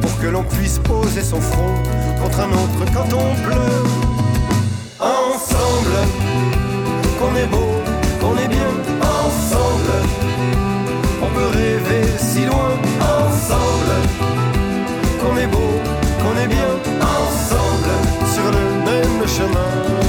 [0.00, 1.76] Pour que l'on puisse poser son front
[2.20, 3.86] contre un autre quand on pleure?
[4.98, 5.96] Ensemble,
[7.20, 7.70] qu'on est beau,
[8.20, 9.94] qu'on est bien, ensemble
[11.22, 13.94] On peut rêver si loin, ensemble
[15.20, 15.70] Qu'on est beau,
[16.18, 17.94] qu'on est bien, ensemble
[18.26, 20.03] Sur le même chemin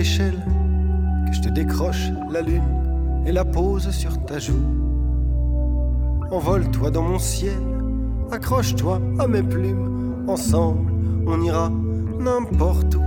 [0.00, 4.64] que je te décroche la lune et la pose sur ta joue.
[6.30, 7.60] Envole-toi dans mon ciel,
[8.32, 10.90] accroche-toi à mes plumes, ensemble
[11.26, 11.70] on ira
[12.18, 13.02] n'importe où.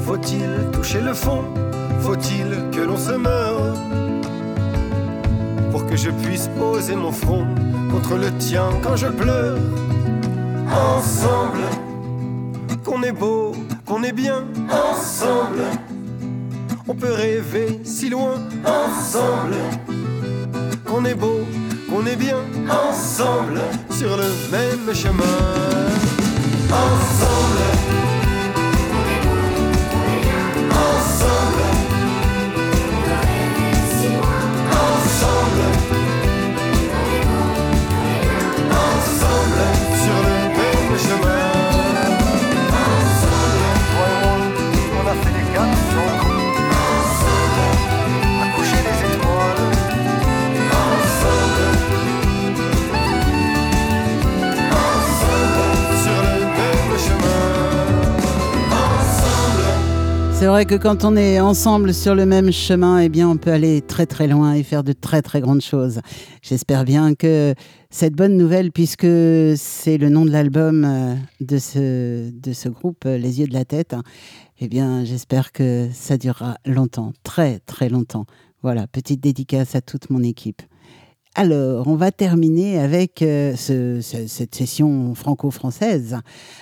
[0.00, 1.44] Faut-il toucher le fond?
[2.00, 3.74] Faut-il que l'on se meure?
[5.70, 7.46] Pour que je puisse poser mon front
[7.92, 9.58] contre le tien quand je pleure
[10.96, 11.62] Ensemble
[12.84, 13.43] qu'on est beau,
[13.94, 15.62] qu'on est bien ensemble.
[16.88, 18.34] On peut rêver si loin
[18.64, 19.54] ensemble.
[20.84, 21.46] Qu'on est beau,
[21.88, 22.38] qu'on est bien
[22.68, 23.60] ensemble
[23.90, 25.38] sur le même chemin.
[26.72, 27.66] Ensemble.
[30.88, 31.64] Ensemble.
[34.88, 35.66] Ensemble.
[38.72, 39.62] Ensemble
[40.02, 41.33] sur le même chemin.
[60.44, 63.50] C'est vrai que quand on est ensemble sur le même chemin, eh bien, on peut
[63.50, 66.00] aller très très loin et faire de très très grandes choses.
[66.42, 67.54] J'espère bien que
[67.88, 69.06] cette bonne nouvelle, puisque
[69.56, 73.54] c'est le nom de l'album euh, de ce, de ce groupe, euh, Les Yeux de
[73.54, 74.02] la Tête, hein,
[74.60, 78.26] eh bien, j'espère que ça durera longtemps, très très longtemps.
[78.62, 80.62] Voilà, petite dédicace à toute mon équipe.
[81.36, 86.18] Alors, on va terminer avec euh, ce- ce- cette session franco-française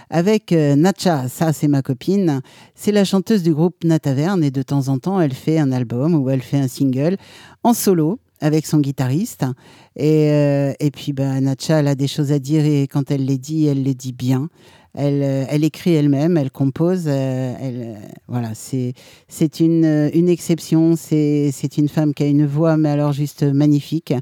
[0.08, 2.40] avec euh, Natcha, ça c'est ma copine.
[2.74, 6.14] C'est la chanteuse du groupe Nataverne et de temps en temps elle fait un album
[6.14, 7.18] ou elle fait un single
[7.62, 9.44] en solo avec son guitariste.
[9.94, 13.38] Et, euh, puis bah, Natcha, elle a des choses à dire et quand elle les
[13.38, 14.48] dit, elle les dit bien.
[14.94, 17.04] Elle, euh, elle écrit elle-même, elle compose.
[17.06, 17.94] euh, elle, euh,
[18.28, 20.94] voilà, c'est une, une exception.
[20.96, 24.12] C'est une femme qui a une voix, mais alors juste magnifique.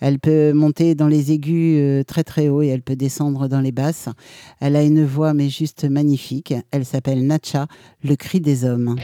[0.00, 3.72] Elle peut monter dans les aigus très très haut et elle peut descendre dans les
[3.72, 4.08] basses.
[4.60, 6.54] Elle a une voix, mais juste magnifique.
[6.70, 7.66] Elle s'appelle Natcha,
[8.02, 8.96] le cri des hommes.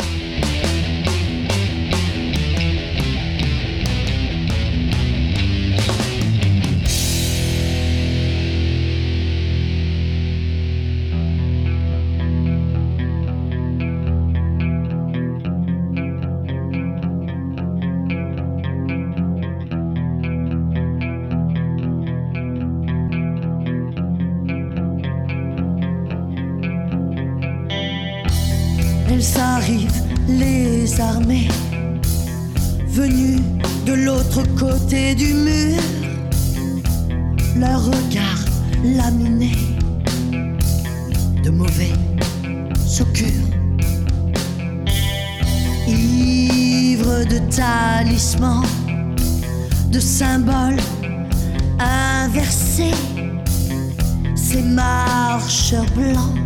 [55.73, 56.37] Blancs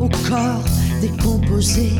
[0.00, 0.64] au corps
[1.02, 1.92] décomposé.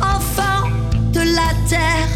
[0.00, 0.68] Enfants
[1.12, 2.08] de la terre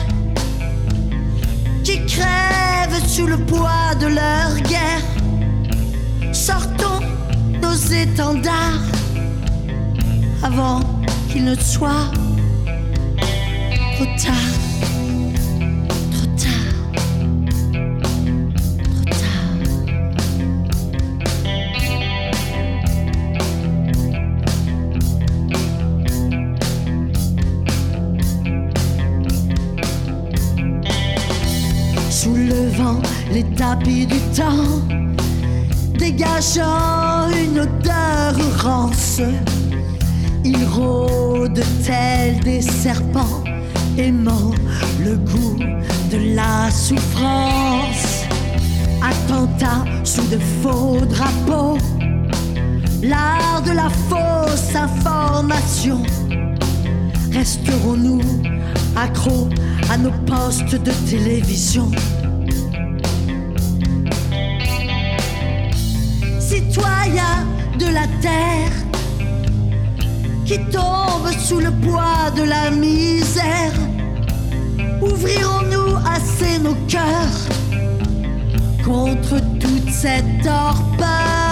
[1.83, 5.03] qui crèvent sous le poids de leur guerre.
[6.33, 7.01] Sortons
[7.61, 8.87] nos étendards
[10.45, 10.81] avant
[11.31, 12.11] qu'il ne soit
[13.97, 14.52] trop tard.
[33.33, 34.83] Les tapis du temps,
[35.99, 39.21] dégageant une odeur rance.
[40.45, 43.43] Ils rôdent tels des serpents,
[43.97, 44.53] aimant
[45.03, 45.57] le goût
[46.11, 48.25] de la souffrance.
[49.03, 51.79] Attentat sous de faux drapeaux,
[53.03, 56.03] l'art de la fausse information.
[57.33, 58.21] Resterons-nous
[58.95, 59.49] accros
[59.91, 61.91] à nos postes de télévision?
[66.73, 67.45] Citoyens
[67.79, 68.73] de la terre
[70.47, 73.75] qui tombent sous le poids de la misère,
[75.03, 77.43] ouvrirons-nous assez nos cœurs
[78.83, 81.52] contre toute cette torpeur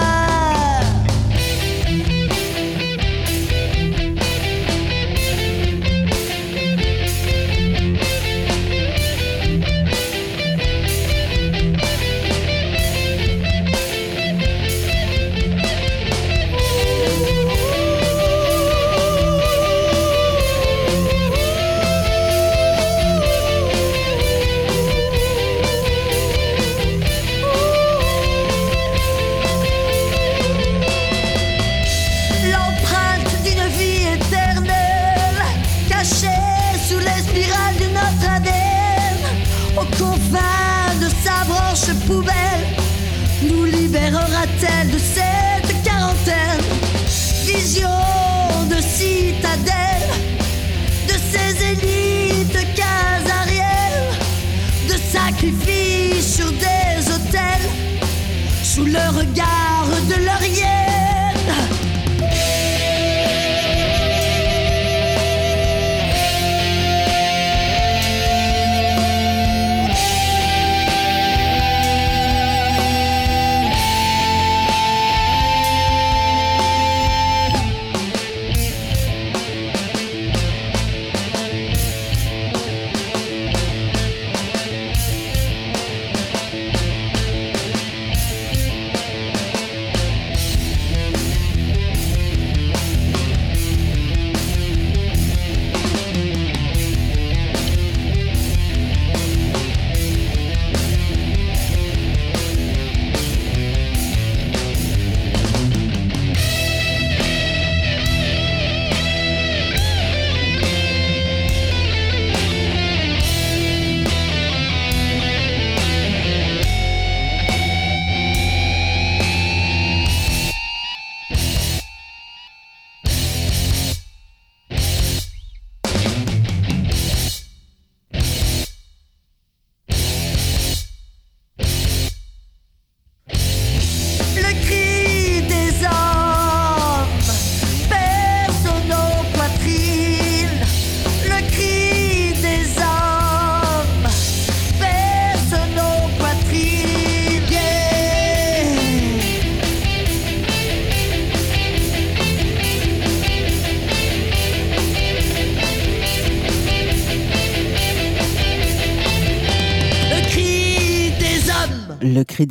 [59.21, 59.50] sous le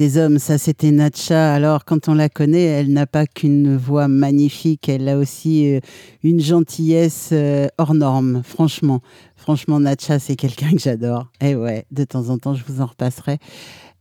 [0.01, 1.53] des hommes, ça c'était Natcha.
[1.53, 5.81] Alors quand on la connaît, elle n'a pas qu'une voix magnifique, elle a aussi euh,
[6.23, 8.41] une gentillesse euh, hors norme.
[8.43, 9.03] Franchement,
[9.37, 11.27] franchement Natcha c'est quelqu'un que j'adore.
[11.43, 13.37] Et ouais, de temps en temps je vous en repasserai.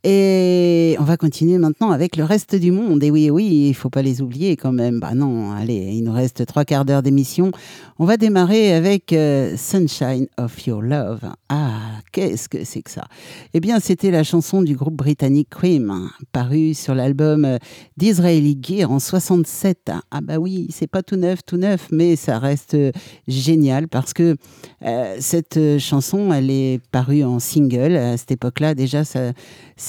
[0.06, 3.04] Et on va continuer maintenant avec le reste du monde.
[3.04, 5.02] Et oui, oui, il faut pas les oublier quand même.
[5.02, 7.52] Bah non, allez, il nous reste trois quarts d'heure d'émission.
[7.98, 11.20] On va démarrer avec euh, Sunshine of Your Love.
[11.50, 13.10] Ah, qu'est-ce que c'est que ça?
[13.54, 17.58] Eh bien, c'était la chanson du groupe britannique Cream, parue sur l'album euh,
[17.98, 19.92] d'Israeli Gear en 67.
[20.12, 22.94] Ah bah oui, c'est pas tout neuf, tout neuf, mais ça reste euh,
[23.28, 24.38] génial parce que
[25.20, 28.76] cette chanson, elle est parue en single à cette époque-là.
[28.76, 29.04] Déjà,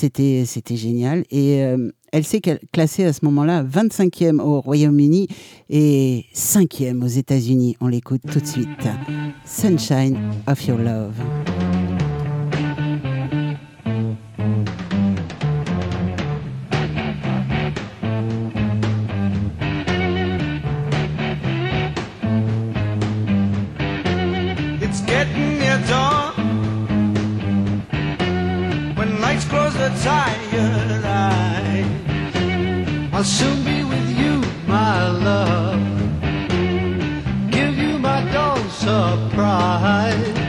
[0.00, 1.24] c'était, génial.
[1.30, 5.28] Et euh, elle s'est cla- classée à ce moment-là 25e au Royaume-Uni
[5.68, 7.76] et 5e aux États-Unis.
[7.80, 8.68] On l'écoute tout de suite.
[9.44, 10.16] Sunshine
[10.46, 11.14] of Your Love.
[30.02, 32.00] Tired eyes
[33.12, 35.80] I'll soon be with you, my love.
[37.50, 40.39] Give you my dawn surprise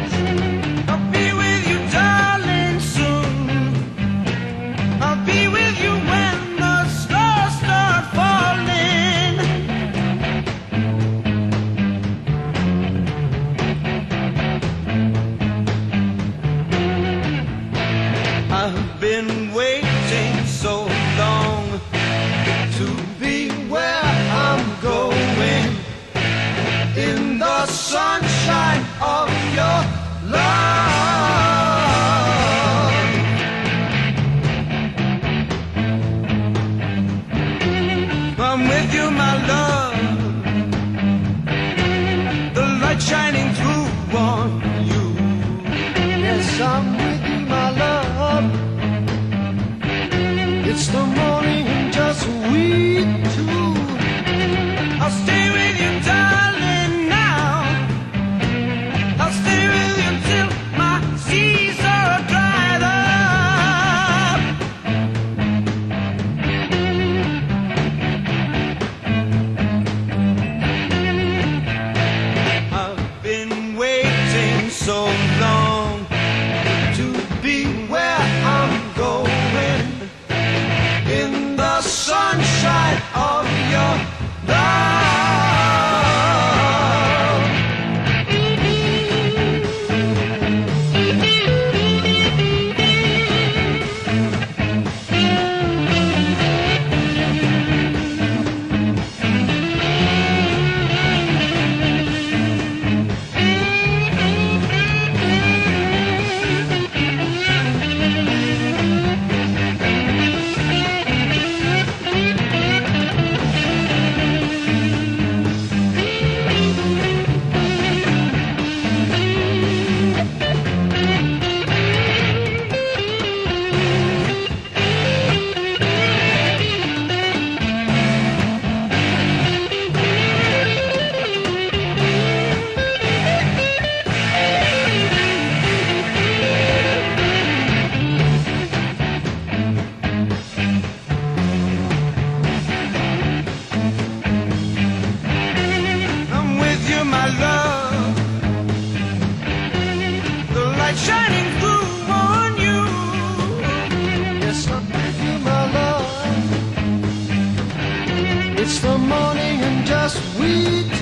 [160.16, 161.01] and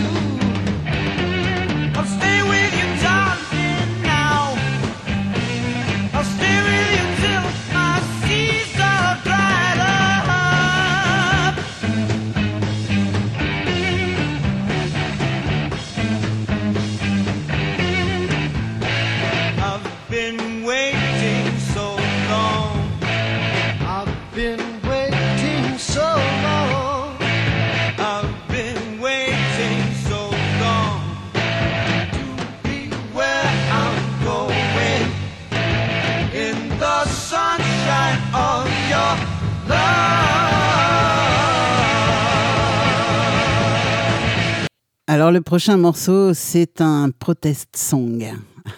[45.49, 48.23] prochain morceau, c'est un protest song.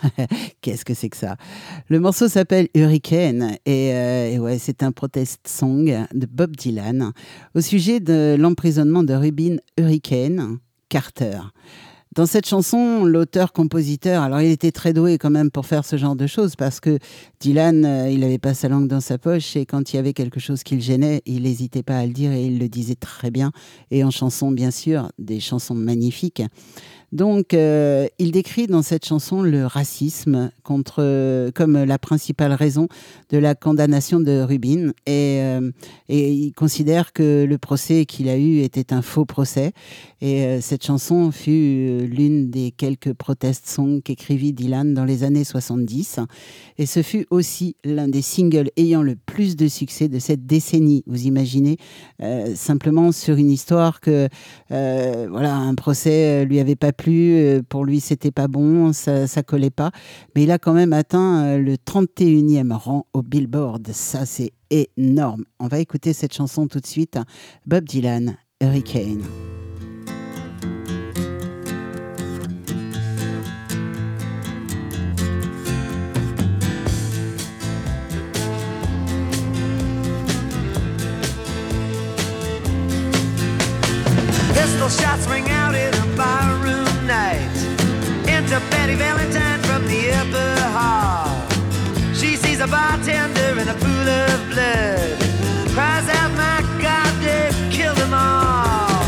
[0.61, 1.35] Qu'est-ce que c'est que ça?
[1.89, 7.11] Le morceau s'appelle Hurricane et, euh, c'est un protest song de Bob Dylan
[7.55, 11.41] au sujet de l'emprisonnement de Rubin Hurricane Carter.
[12.13, 16.17] Dans cette chanson, l'auteur-compositeur, alors il était très doué quand même pour faire ce genre
[16.17, 16.99] de choses parce que
[17.39, 20.11] Dylan, euh, il n'avait pas sa langue dans sa poche et quand il y avait
[20.11, 22.95] quelque chose qui le gênait, il n'hésitait pas à le dire et il le disait
[22.95, 23.53] très bien.
[23.91, 26.43] Et en chanson, bien sûr, des chansons magnifiques.
[27.11, 32.87] Donc, euh, il décrit dans cette chanson le racisme contre, euh, comme la principale raison
[33.29, 34.91] de la condamnation de Rubin.
[35.05, 35.71] Et, euh,
[36.07, 39.73] et il considère que le procès qu'il a eu était un faux procès.
[40.21, 45.23] Et euh, cette chanson fut euh, l'une des quelques protest songs qu'écrivit Dylan dans les
[45.23, 46.19] années 70.
[46.77, 51.03] Et ce fut aussi l'un des singles ayant le plus de succès de cette décennie.
[51.07, 51.77] Vous imaginez,
[52.55, 54.27] simplement sur une histoire que,
[54.69, 59.71] voilà, un procès lui avait pas plu, euh, pour lui c'était pas bon, ça, collait
[59.71, 59.91] pas.
[60.35, 63.89] Mais il a quand même atteint euh, le 31e rang au Billboard.
[63.91, 65.45] Ça, c'est énorme.
[65.59, 67.17] On va écouter cette chanson tout de suite.
[67.65, 69.23] Bob Dylan, Hurricane.
[88.51, 91.29] Enter Betty Valentine from the upper hall.
[92.13, 95.17] She sees a bartender in a pool of blood.
[95.71, 99.05] Cries out, my God, they've killed them all.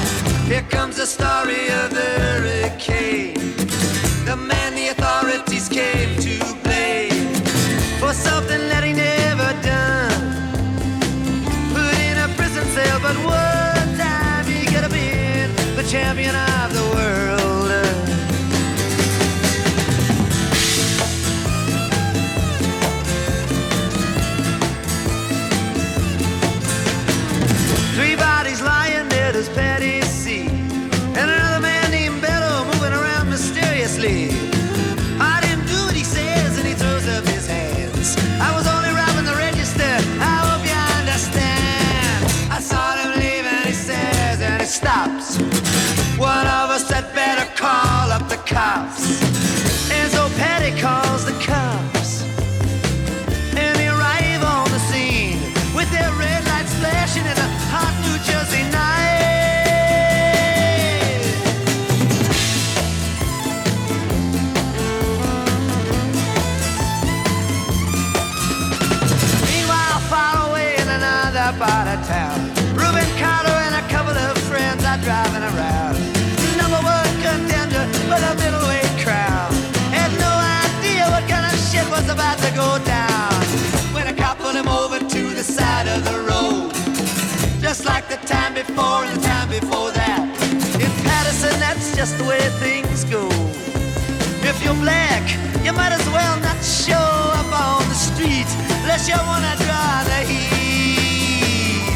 [0.47, 2.62] Here comes the story of the hurricane.
[48.63, 49.02] Up
[92.03, 93.29] just the way things go.
[94.43, 95.23] If you're black,
[95.63, 97.07] you might as well not show
[97.39, 98.49] up on the street
[98.81, 101.87] unless you wanna draw the heat.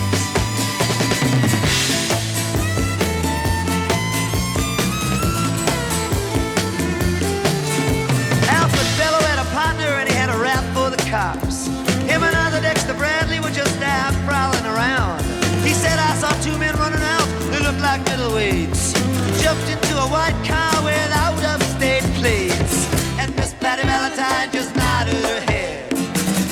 [8.48, 11.68] Alfred Bello had a partner and he had a rap for the cops.
[12.08, 15.22] Him and other Dexter Bradley were just out prowling around.
[15.68, 17.28] He said, I saw two men running out.
[17.52, 18.97] They looked like middleweights.
[19.48, 22.94] Jumped into a white car with out of state plates.
[23.18, 25.90] And Miss Patty Valentine just nodded her head.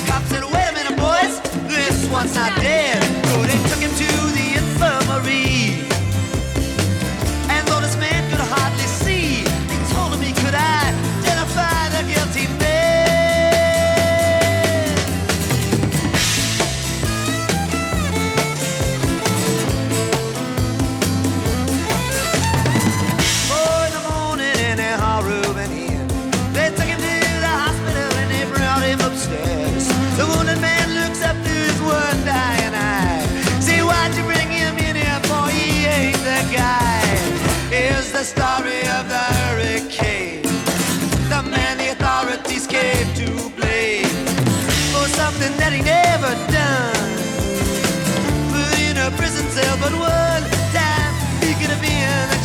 [0.08, 1.38] Cop said, wait a minute, boys.
[1.68, 3.25] This one's not dead.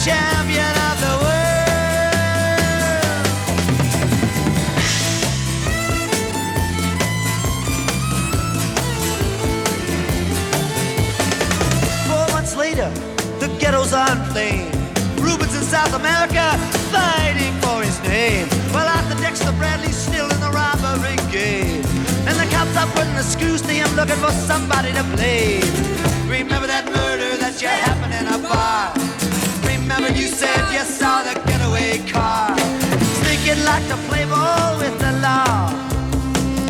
[0.03, 1.61] Champion of the world.
[12.09, 12.89] Four months later,
[13.39, 14.73] the ghettos are inflamed.
[15.19, 16.57] Rubens in South America
[16.89, 18.47] fighting for his name.
[18.73, 21.85] While Arthur Dexter Bradley's still in the robbery game.
[22.25, 25.61] And the cops are putting the screws to him looking for somebody to blame.
[26.27, 29.00] Remember that murder that you happened in a bar.
[29.93, 32.57] Remember you said you saw the getaway car.
[33.19, 35.67] Sneaking like to play ball with the law.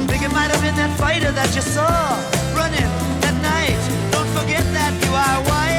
[0.10, 2.18] Think it might have been that fighter that you saw
[2.57, 2.89] running
[3.22, 3.77] that night.
[4.11, 5.69] Don't forget that you are white.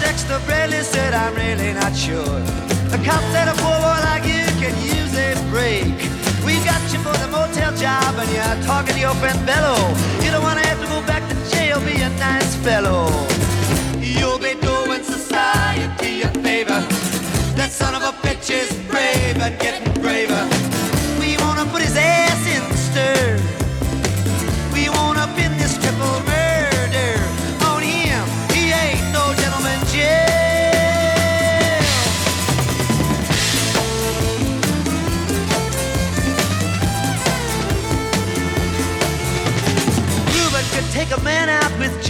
[0.00, 2.40] Dexter Bradley said, I'm really not sure.
[2.88, 5.99] The cop said a poor boy like you can use a break.
[7.80, 9.74] Job and you're talking to your friend Bello.
[10.22, 13.08] You don't want to have to go back to jail, be a nice fellow.
[13.98, 16.80] You'll be doing society a favor.
[17.56, 20.59] That son of a bitch is brave and getting braver.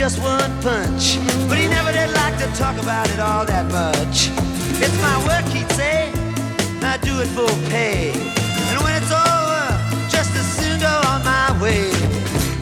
[0.00, 4.30] Just one punch, but he never did like to talk about it all that much.
[4.80, 6.10] It's my work, he'd say.
[6.80, 8.08] I do it for pay.
[8.70, 9.66] And when it's over,
[10.08, 11.92] just as soon go on my way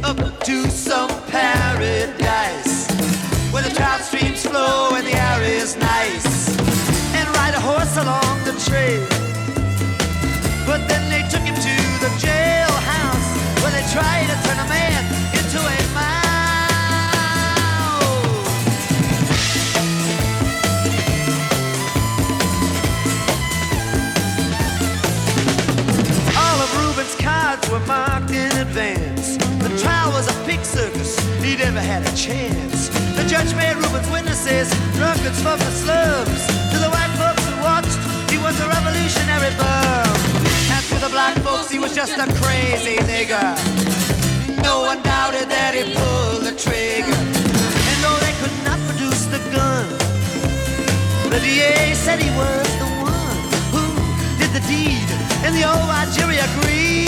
[0.02, 2.90] up to some paradise
[3.52, 6.58] where the trout streams flow and the air is nice,
[7.14, 9.17] and ride a horse along the trail.
[31.58, 32.88] Never had a chance.
[33.18, 36.46] The judge made Reuben's witnesses drunkards from slums.
[36.70, 37.98] To the white folks who watched,
[38.30, 40.06] he was a revolutionary bum.
[40.70, 43.58] And to the black folks, he was just a crazy nigger.
[44.62, 47.18] No one doubted that he pulled the trigger.
[47.90, 49.86] And though they could not produce the gun,
[51.26, 53.38] the DA said he was the one
[53.74, 53.84] who
[54.38, 55.10] did the deed,
[55.42, 56.98] and the old jury agreed.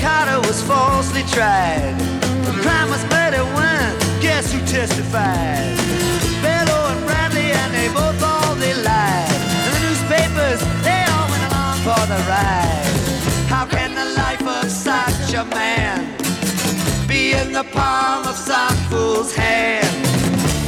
[0.00, 1.94] Carter was falsely tried.
[2.46, 3.92] The crime was murder one.
[4.20, 5.76] Guess who testified?
[6.42, 9.40] Bello and Bradley, and they both all they lied.
[9.64, 12.94] And the newspapers, they all went along for the ride.
[13.52, 15.98] How can the life of such a man
[17.06, 20.04] be in the palm of some fool's hand?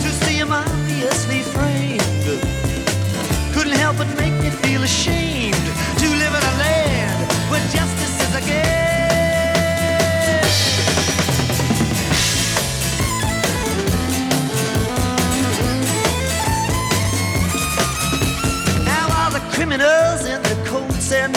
[0.03, 2.03] To see him obviously framed
[3.53, 5.72] couldn't help but make me feel ashamed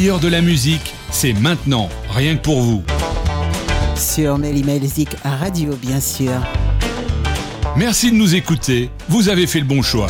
[0.00, 2.82] Meilleur de la musique, c'est maintenant, rien que pour vous.
[3.96, 6.40] Sur Mélimelzik Radio, bien sûr.
[7.76, 10.08] Merci de nous écouter, vous avez fait le bon choix.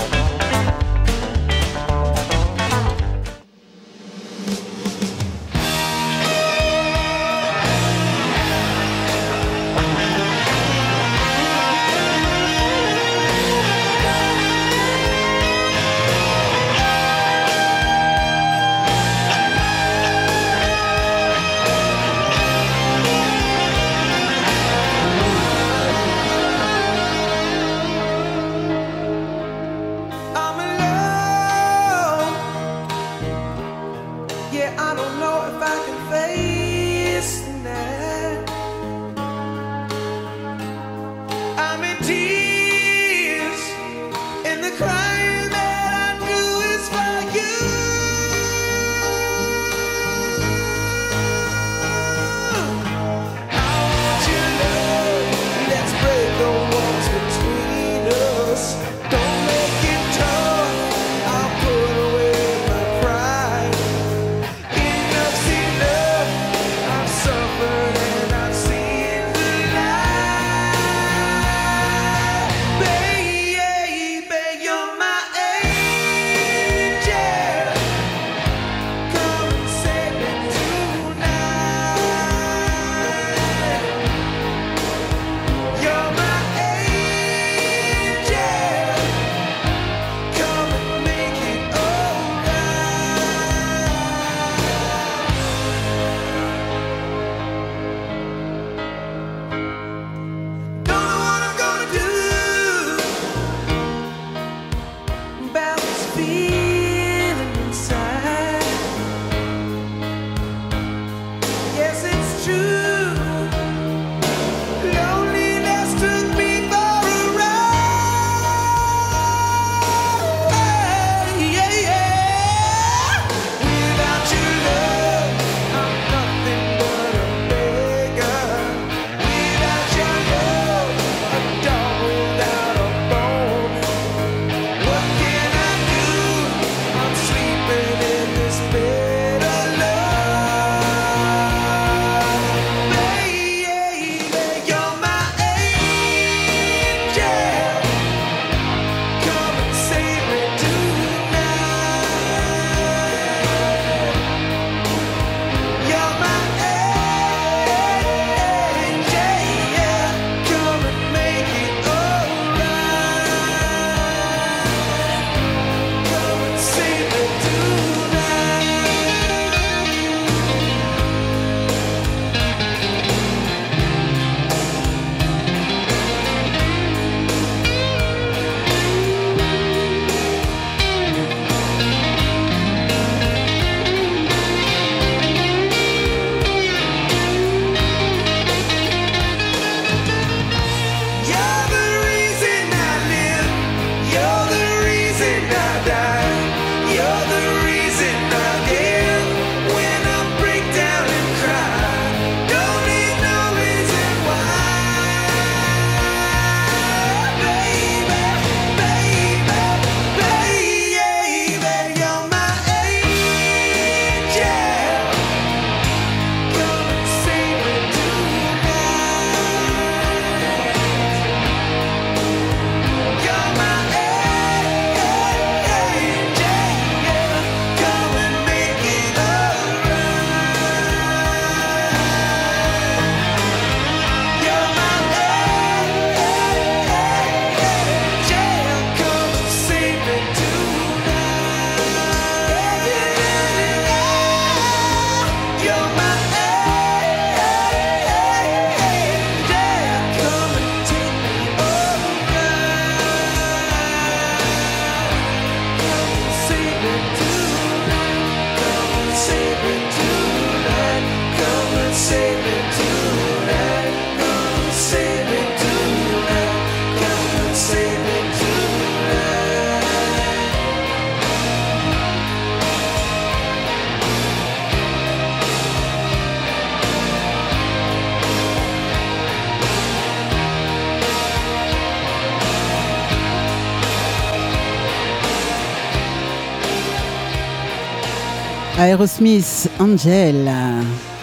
[288.90, 290.50] Aerosmith, Angel.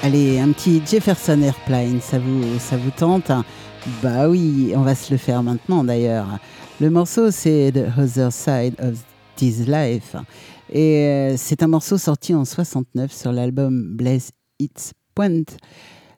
[0.01, 3.29] Allez, un petit Jefferson Airplane, ça vous, ça vous tente
[4.01, 6.39] Bah oui, on va se le faire maintenant d'ailleurs.
[6.79, 9.03] Le morceau, c'est The Other Side of
[9.35, 10.15] This Life.
[10.71, 15.43] Et euh, c'est un morceau sorti en 69 sur l'album Bless It's Point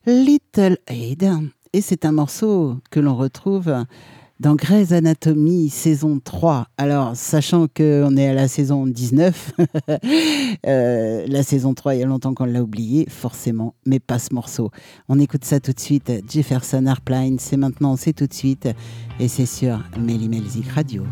[0.05, 1.31] Little Aid.
[1.73, 3.73] Et c'est un morceau que l'on retrouve
[4.39, 6.67] dans Grey's Anatomy saison 3.
[6.77, 9.53] Alors, sachant qu'on est à la saison 19,
[10.65, 14.33] euh, la saison 3, il y a longtemps qu'on l'a oublié, forcément, mais pas ce
[14.33, 14.71] morceau.
[15.09, 16.11] On écoute ça tout de suite.
[16.29, 18.69] Jefferson Airplane, c'est maintenant, c'est tout de suite.
[19.19, 21.03] Et c'est sur Melly Melzik Radio.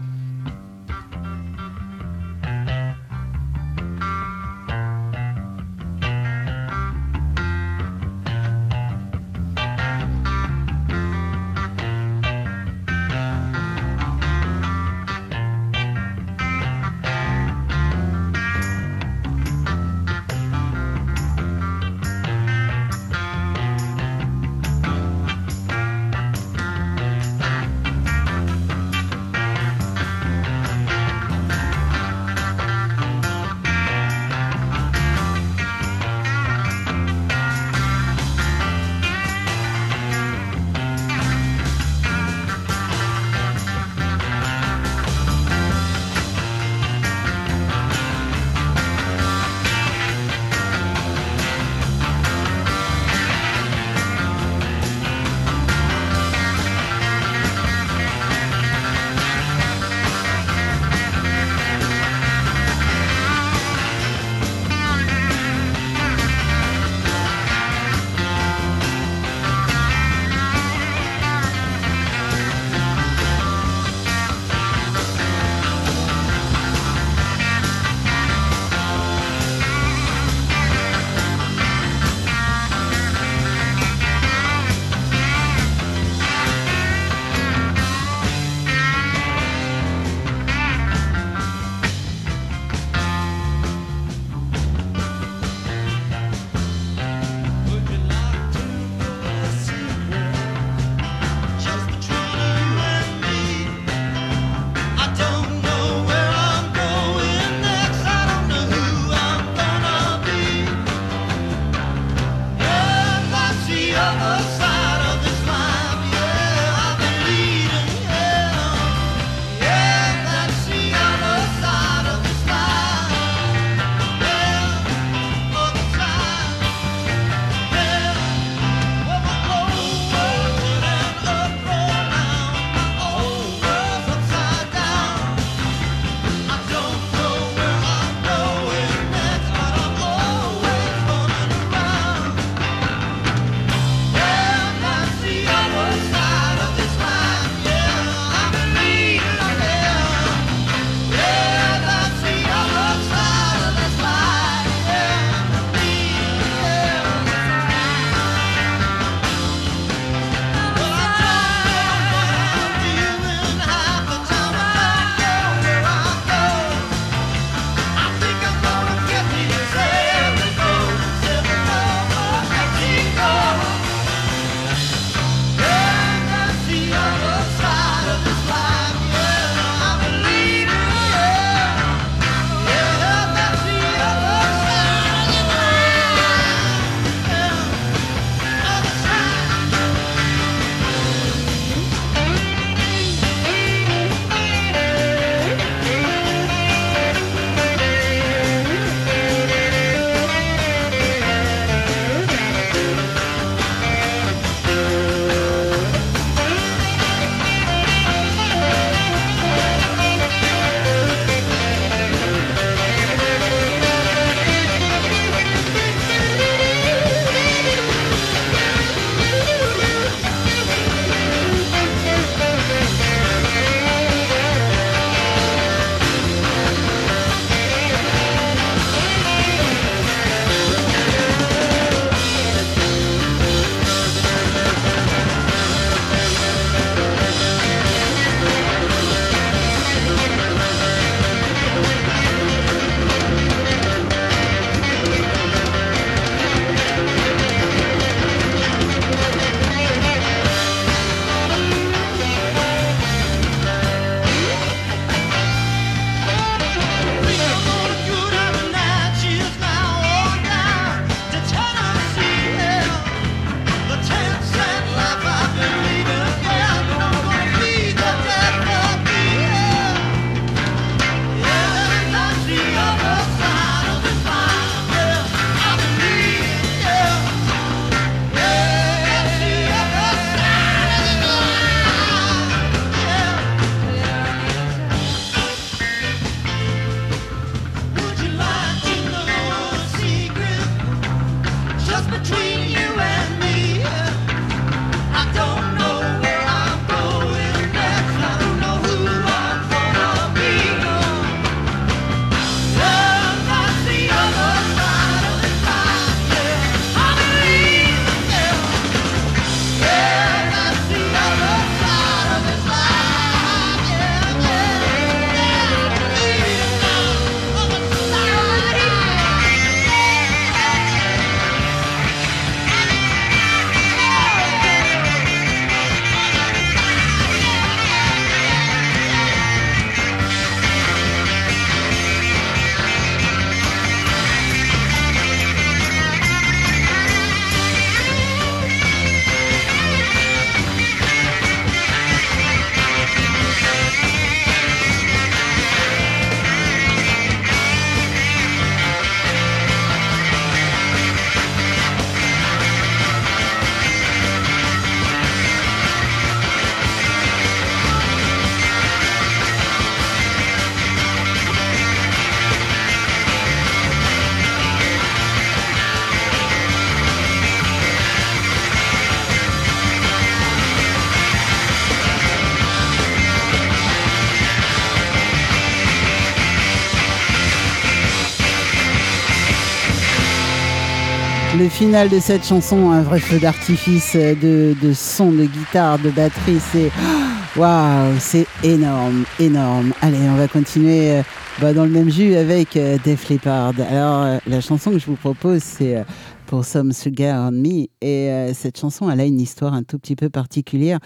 [381.58, 386.12] Le final de cette chanson, un vrai feu d'artifice de, de son, de guitare, de
[386.12, 386.92] batterie, c'est
[387.60, 389.92] waouh, c'est énorme, énorme.
[390.02, 391.24] Allez, on va continuer euh,
[391.60, 393.74] bah, dans le même jus avec euh, Def Leppard.
[393.90, 396.04] Alors, euh, la chanson que je vous propose, c'est euh,
[396.48, 397.88] pour Some Sugar on Me.
[398.02, 400.98] Et euh, cette chanson, elle a une histoire un tout petit peu particulière.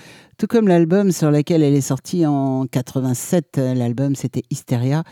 [0.42, 5.04] Tout comme l'album sur lequel elle est sortie en 87, euh, l'album c'était Hysteria.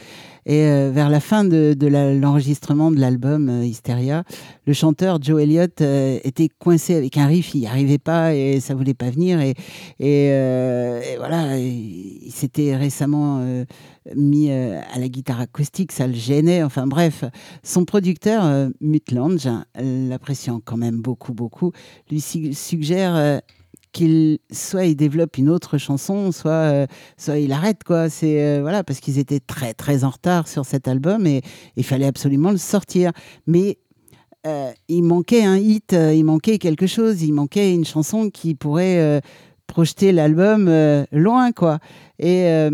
[0.48, 1.76] Et euh, vers la fin de,
[2.20, 4.24] l'enregistrement de l'album euh, Hysteria,
[4.66, 8.74] le chanteur Joe Elliott était coincé avec un riff, il n'y arrivait pas et ça
[8.74, 9.40] voulait pas venir.
[9.40, 9.54] Et,
[11.20, 13.46] voilà, il s'était récemment
[14.16, 16.64] mis à la guitare acoustique, ça le gênait.
[16.64, 17.24] Enfin bref,
[17.62, 21.72] son producteur, euh, Mutt Lange, l'appréciant quand même beaucoup, beaucoup,
[22.10, 23.42] lui su- suggère
[23.92, 26.88] qu'il soit il développe une autre chanson, soit euh,
[27.18, 28.10] soit il arrête quoi.
[28.10, 31.42] C'est euh, voilà parce qu'ils étaient très très en retard sur cet album et
[31.76, 33.12] il fallait absolument le sortir.
[33.48, 33.78] Mais
[34.48, 39.22] euh, il manquait un hit, il manquait quelque chose, il manquait une chanson qui pourrait
[39.68, 40.72] projeter l'album
[41.12, 41.80] loin quoi.
[42.20, 42.70] Et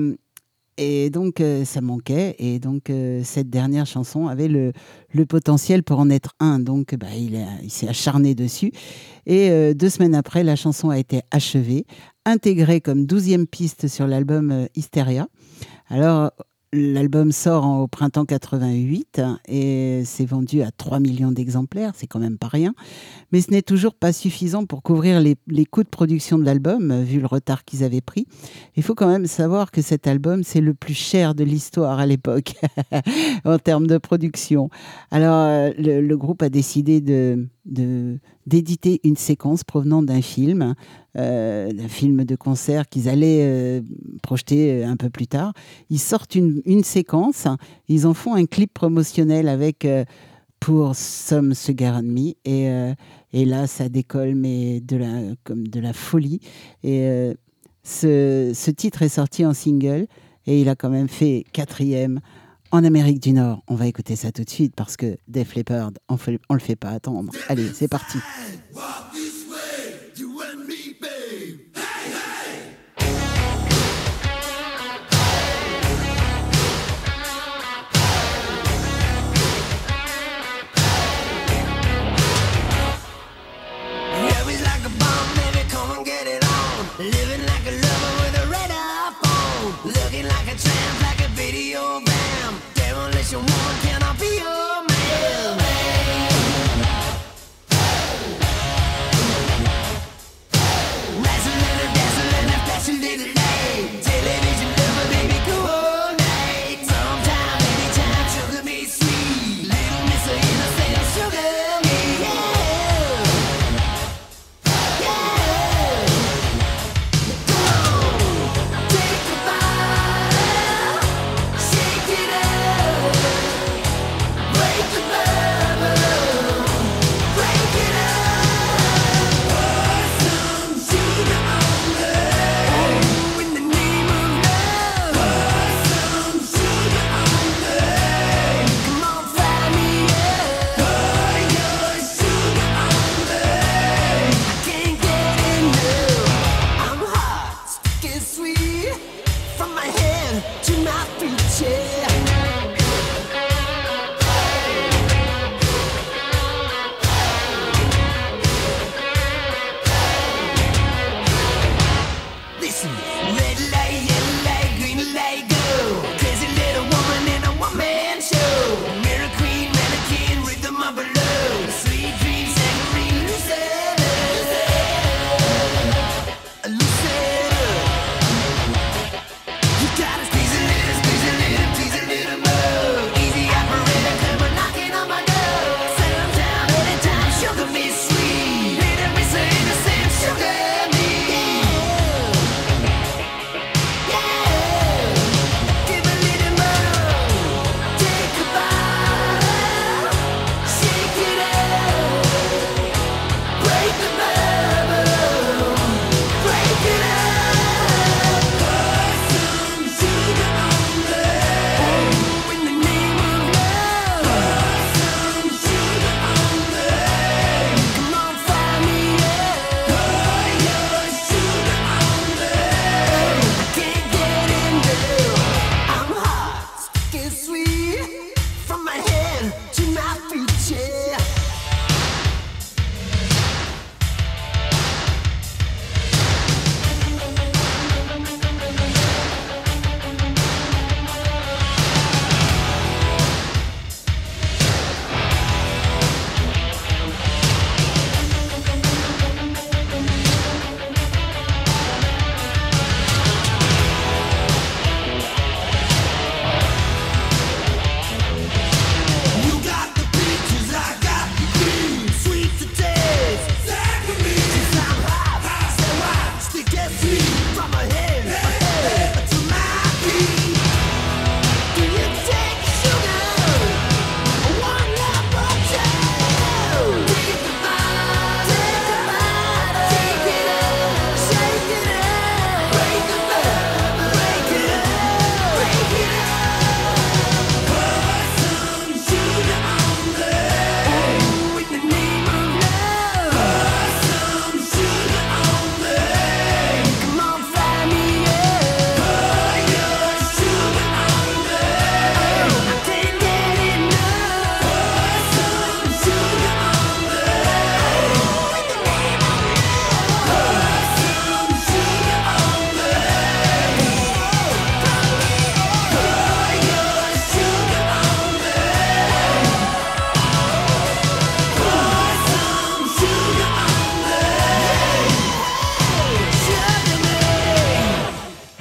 [0.78, 2.36] et donc, euh, ça manquait.
[2.40, 4.74] Et donc, euh, cette dernière chanson avait le,
[5.14, 6.60] le potentiel pour en être un.
[6.60, 8.72] Donc, bah, il, s'est acharné dessus.
[9.26, 11.86] Et euh, deux semaines après, la chanson a été achevée,
[12.26, 15.28] intégrée comme douzième piste sur l'album Hysteria.
[15.88, 16.32] Alors,
[16.76, 22.20] l'album sort au printemps 88 hein, et c'est vendu à 3 millions d'exemplaires, c'est quand
[22.20, 22.74] même pas rien.
[23.32, 27.02] Mais ce n'est toujours pas suffisant pour couvrir les, coûts de production de l'album, euh,
[27.02, 28.28] vu le retard qu'ils avaient pris.
[28.76, 32.06] Il faut quand même savoir que cet album, c'est le plus cher de l'histoire à
[32.06, 32.54] l'époque,
[33.46, 34.70] en termes de production.
[35.12, 40.76] Alors, euh, le, groupe a décidé de- d'éditer une séquence provenant d'un film,
[41.18, 43.82] euh, d'un film de concert qu'ils allaient euh,
[44.22, 45.54] projeter euh, un peu plus tard.
[45.90, 47.48] Ils sortent une, une séquence,
[47.88, 49.88] ils en font un clip promotionnel avec
[50.60, 52.34] pour Some Sugar and Me.
[52.46, 52.68] Et,
[53.34, 56.40] et là ça décolle mais de la comme de la folie.
[56.84, 57.34] Et
[57.84, 60.08] ce, ce titre est sorti en single
[60.48, 62.20] et il a quand même fait quatrième
[62.76, 63.64] en Amérique du Nord.
[63.68, 66.76] On va écouter ça tout de suite parce que Def Leppard, on ne le fait
[66.76, 67.32] pas attendre.
[67.48, 68.18] Allez, c'est parti.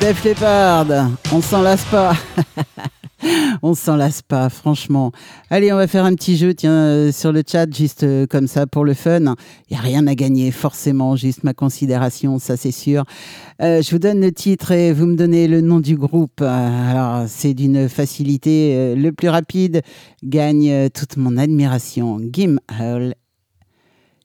[0.05, 0.86] Def Leppard,
[1.32, 2.14] on s'en lasse pas.
[3.62, 5.12] on s'en lasse pas, franchement.
[5.48, 8.47] Allez, on va faire un petit jeu, tiens, euh, sur le chat, juste euh, comme
[8.47, 9.35] ça, pour le fun.
[9.70, 13.05] Il n'y a rien à gagner, forcément, juste ma considération, ça c'est sûr.
[13.62, 16.43] Euh, je vous donne le titre et vous me donnez le nom du groupe.
[16.43, 18.94] Alors, c'est d'une facilité.
[18.94, 19.81] le plus rapide
[20.22, 22.20] gagne toute mon admiration.
[22.31, 23.14] Gim Hall.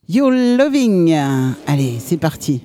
[0.10, 1.15] You're loving.
[1.68, 2.64] Allez, c'est parti.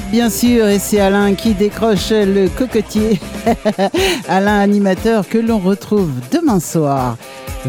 [0.00, 3.20] Bien sûr, et c'est Alain qui décroche le cocotier.
[4.28, 7.18] Alain, animateur, que l'on retrouve demain soir,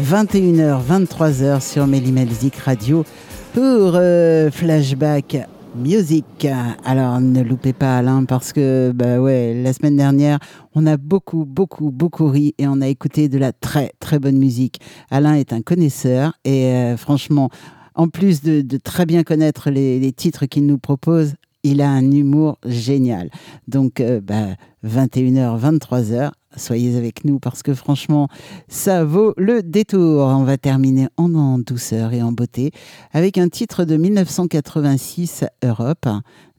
[0.00, 3.04] 21h, 23h sur Mélimelzik Radio
[3.52, 5.36] pour euh, Flashback
[5.76, 6.46] Music.
[6.86, 10.38] Alors, ne loupez pas Alain parce que, bah ouais, la semaine dernière,
[10.74, 14.38] on a beaucoup, beaucoup, beaucoup ri et on a écouté de la très, très bonne
[14.38, 14.80] musique.
[15.10, 17.50] Alain est un connaisseur et euh, franchement,
[17.94, 21.34] en plus de, très bien connaître les titres qu'il nous propose,
[21.64, 23.30] il a un humour génial.
[23.66, 24.54] Donc, euh, bah,
[24.84, 28.28] 21h, 23h, soyez avec nous parce que franchement,
[28.68, 30.26] ça vaut le détour.
[30.26, 32.70] On va terminer en, en douceur et en beauté
[33.12, 36.06] avec un titre de 1986 Europe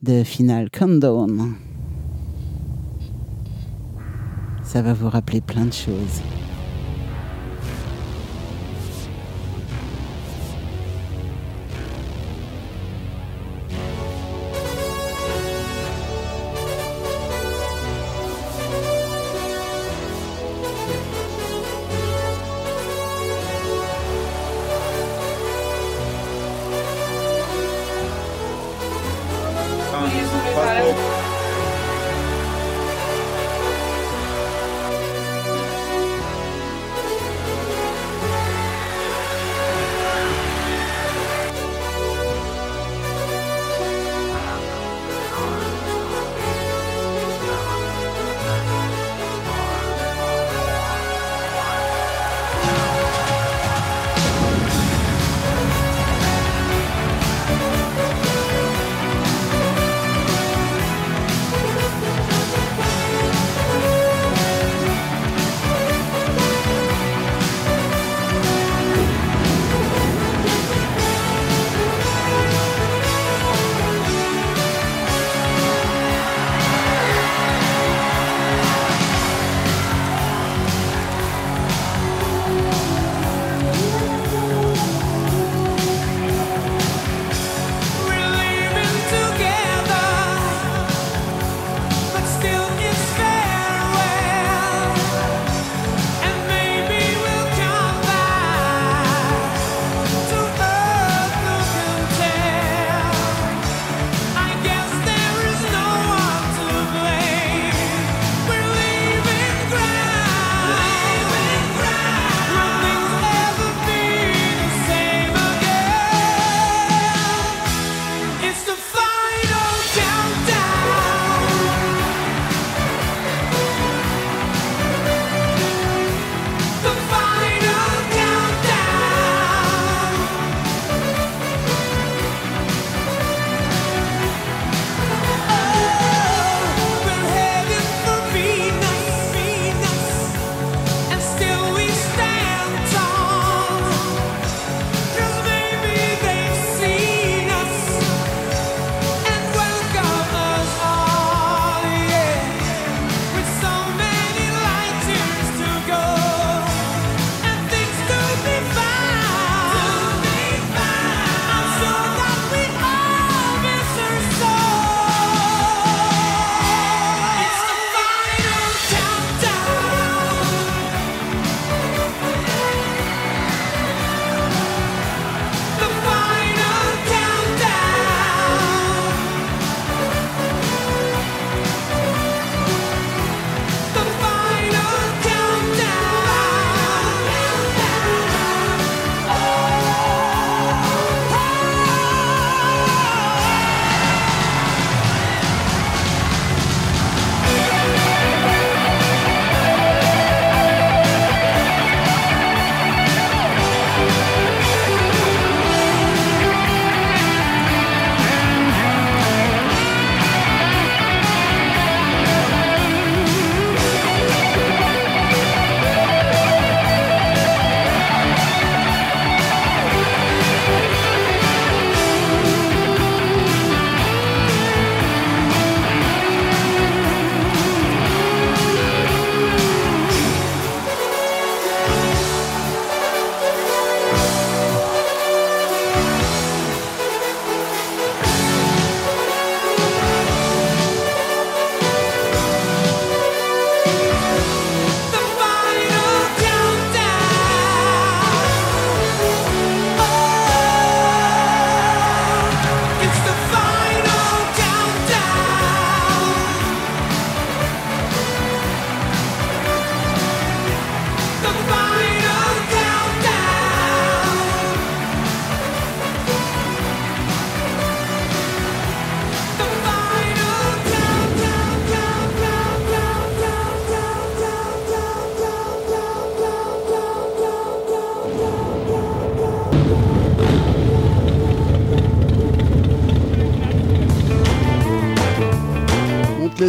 [0.02, 1.56] de Final Countdown.
[4.64, 6.22] Ça va vous rappeler plein de choses.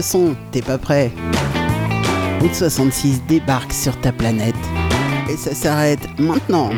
[0.07, 1.11] Son, t'es pas prêt
[2.41, 4.55] Route 66 débarque sur ta planète.
[5.29, 6.71] Et ça s'arrête maintenant.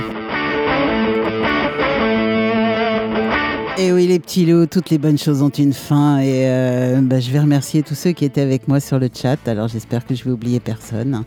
[3.77, 7.21] Et oui les petits loups, toutes les bonnes choses ont une fin et euh, bah,
[7.21, 9.37] je vais remercier tous ceux qui étaient avec moi sur le chat.
[9.47, 11.25] Alors j'espère que je vais oublier personne.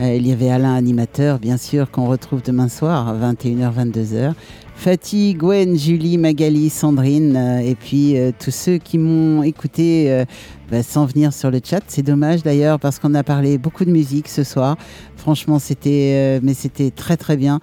[0.00, 4.34] Euh, il y avait Alain animateur bien sûr qu'on retrouve demain soir 21h 22h.
[4.80, 10.24] Fatih, Gwen, Julie, Magali, Sandrine euh, et puis euh, tous ceux qui m'ont écouté euh,
[10.70, 11.82] bah, sans venir sur le chat.
[11.86, 14.78] C'est dommage d'ailleurs parce qu'on a parlé beaucoup de musique ce soir.
[15.18, 17.60] Franchement, c'était mais c'était très très bien.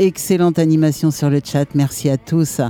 [0.00, 1.66] Excellente animation sur le chat.
[1.76, 2.60] Merci à tous.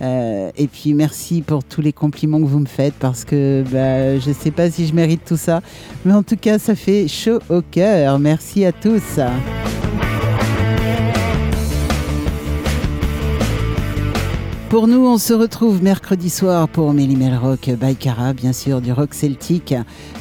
[0.00, 4.32] Et puis merci pour tous les compliments que vous me faites parce que bah, je
[4.32, 5.60] sais pas si je mérite tout ça,
[6.04, 8.18] mais en tout cas, ça fait chaud au cœur.
[8.18, 9.20] Merci à tous.
[14.74, 17.96] Pour nous, on se retrouve mercredi soir pour Mélimel Rock by
[18.34, 19.72] bien sûr, du rock celtique.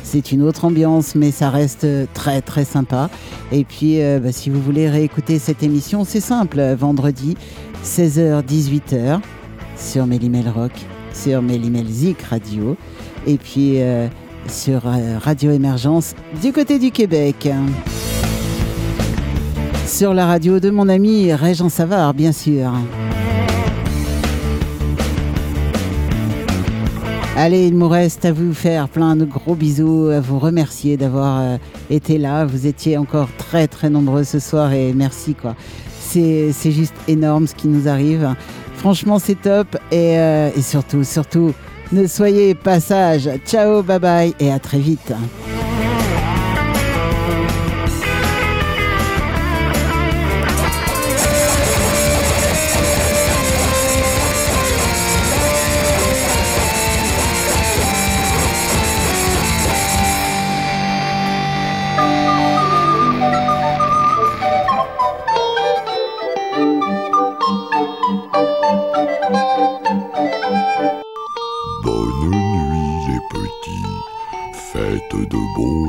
[0.04, 3.10] C'est une autre ambiance, mais ça reste très très sympa.
[3.52, 6.62] Et puis, euh, bah, si vous voulez réécouter cette émission, c'est simple.
[6.78, 7.36] Vendredi,
[7.84, 9.22] 16h-18h,
[9.76, 10.74] sur Mélimel Rock,
[11.16, 12.78] sur Mélimel Zik Radio,
[13.26, 14.08] et puis euh,
[14.48, 16.14] sur euh, Radio Émergence
[16.44, 17.50] du côté du Québec.
[19.88, 22.72] Sur la radio de mon ami Régent Savard, bien sûr.
[27.36, 31.42] Allez, il me reste à vous faire plein de gros bisous, à vous remercier d'avoir
[31.42, 31.58] euh,
[31.90, 32.46] été là.
[32.46, 35.56] Vous étiez encore très très nombreux ce soir et merci quoi.
[36.00, 38.36] C'est juste énorme ce qui nous arrive.
[38.76, 41.54] Franchement, c'est top et, euh, et surtout, surtout,
[41.92, 43.30] ne soyez pas sages.
[43.48, 45.12] Ciao, bye bye et à très vite.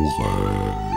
[0.04, 0.93] Bonne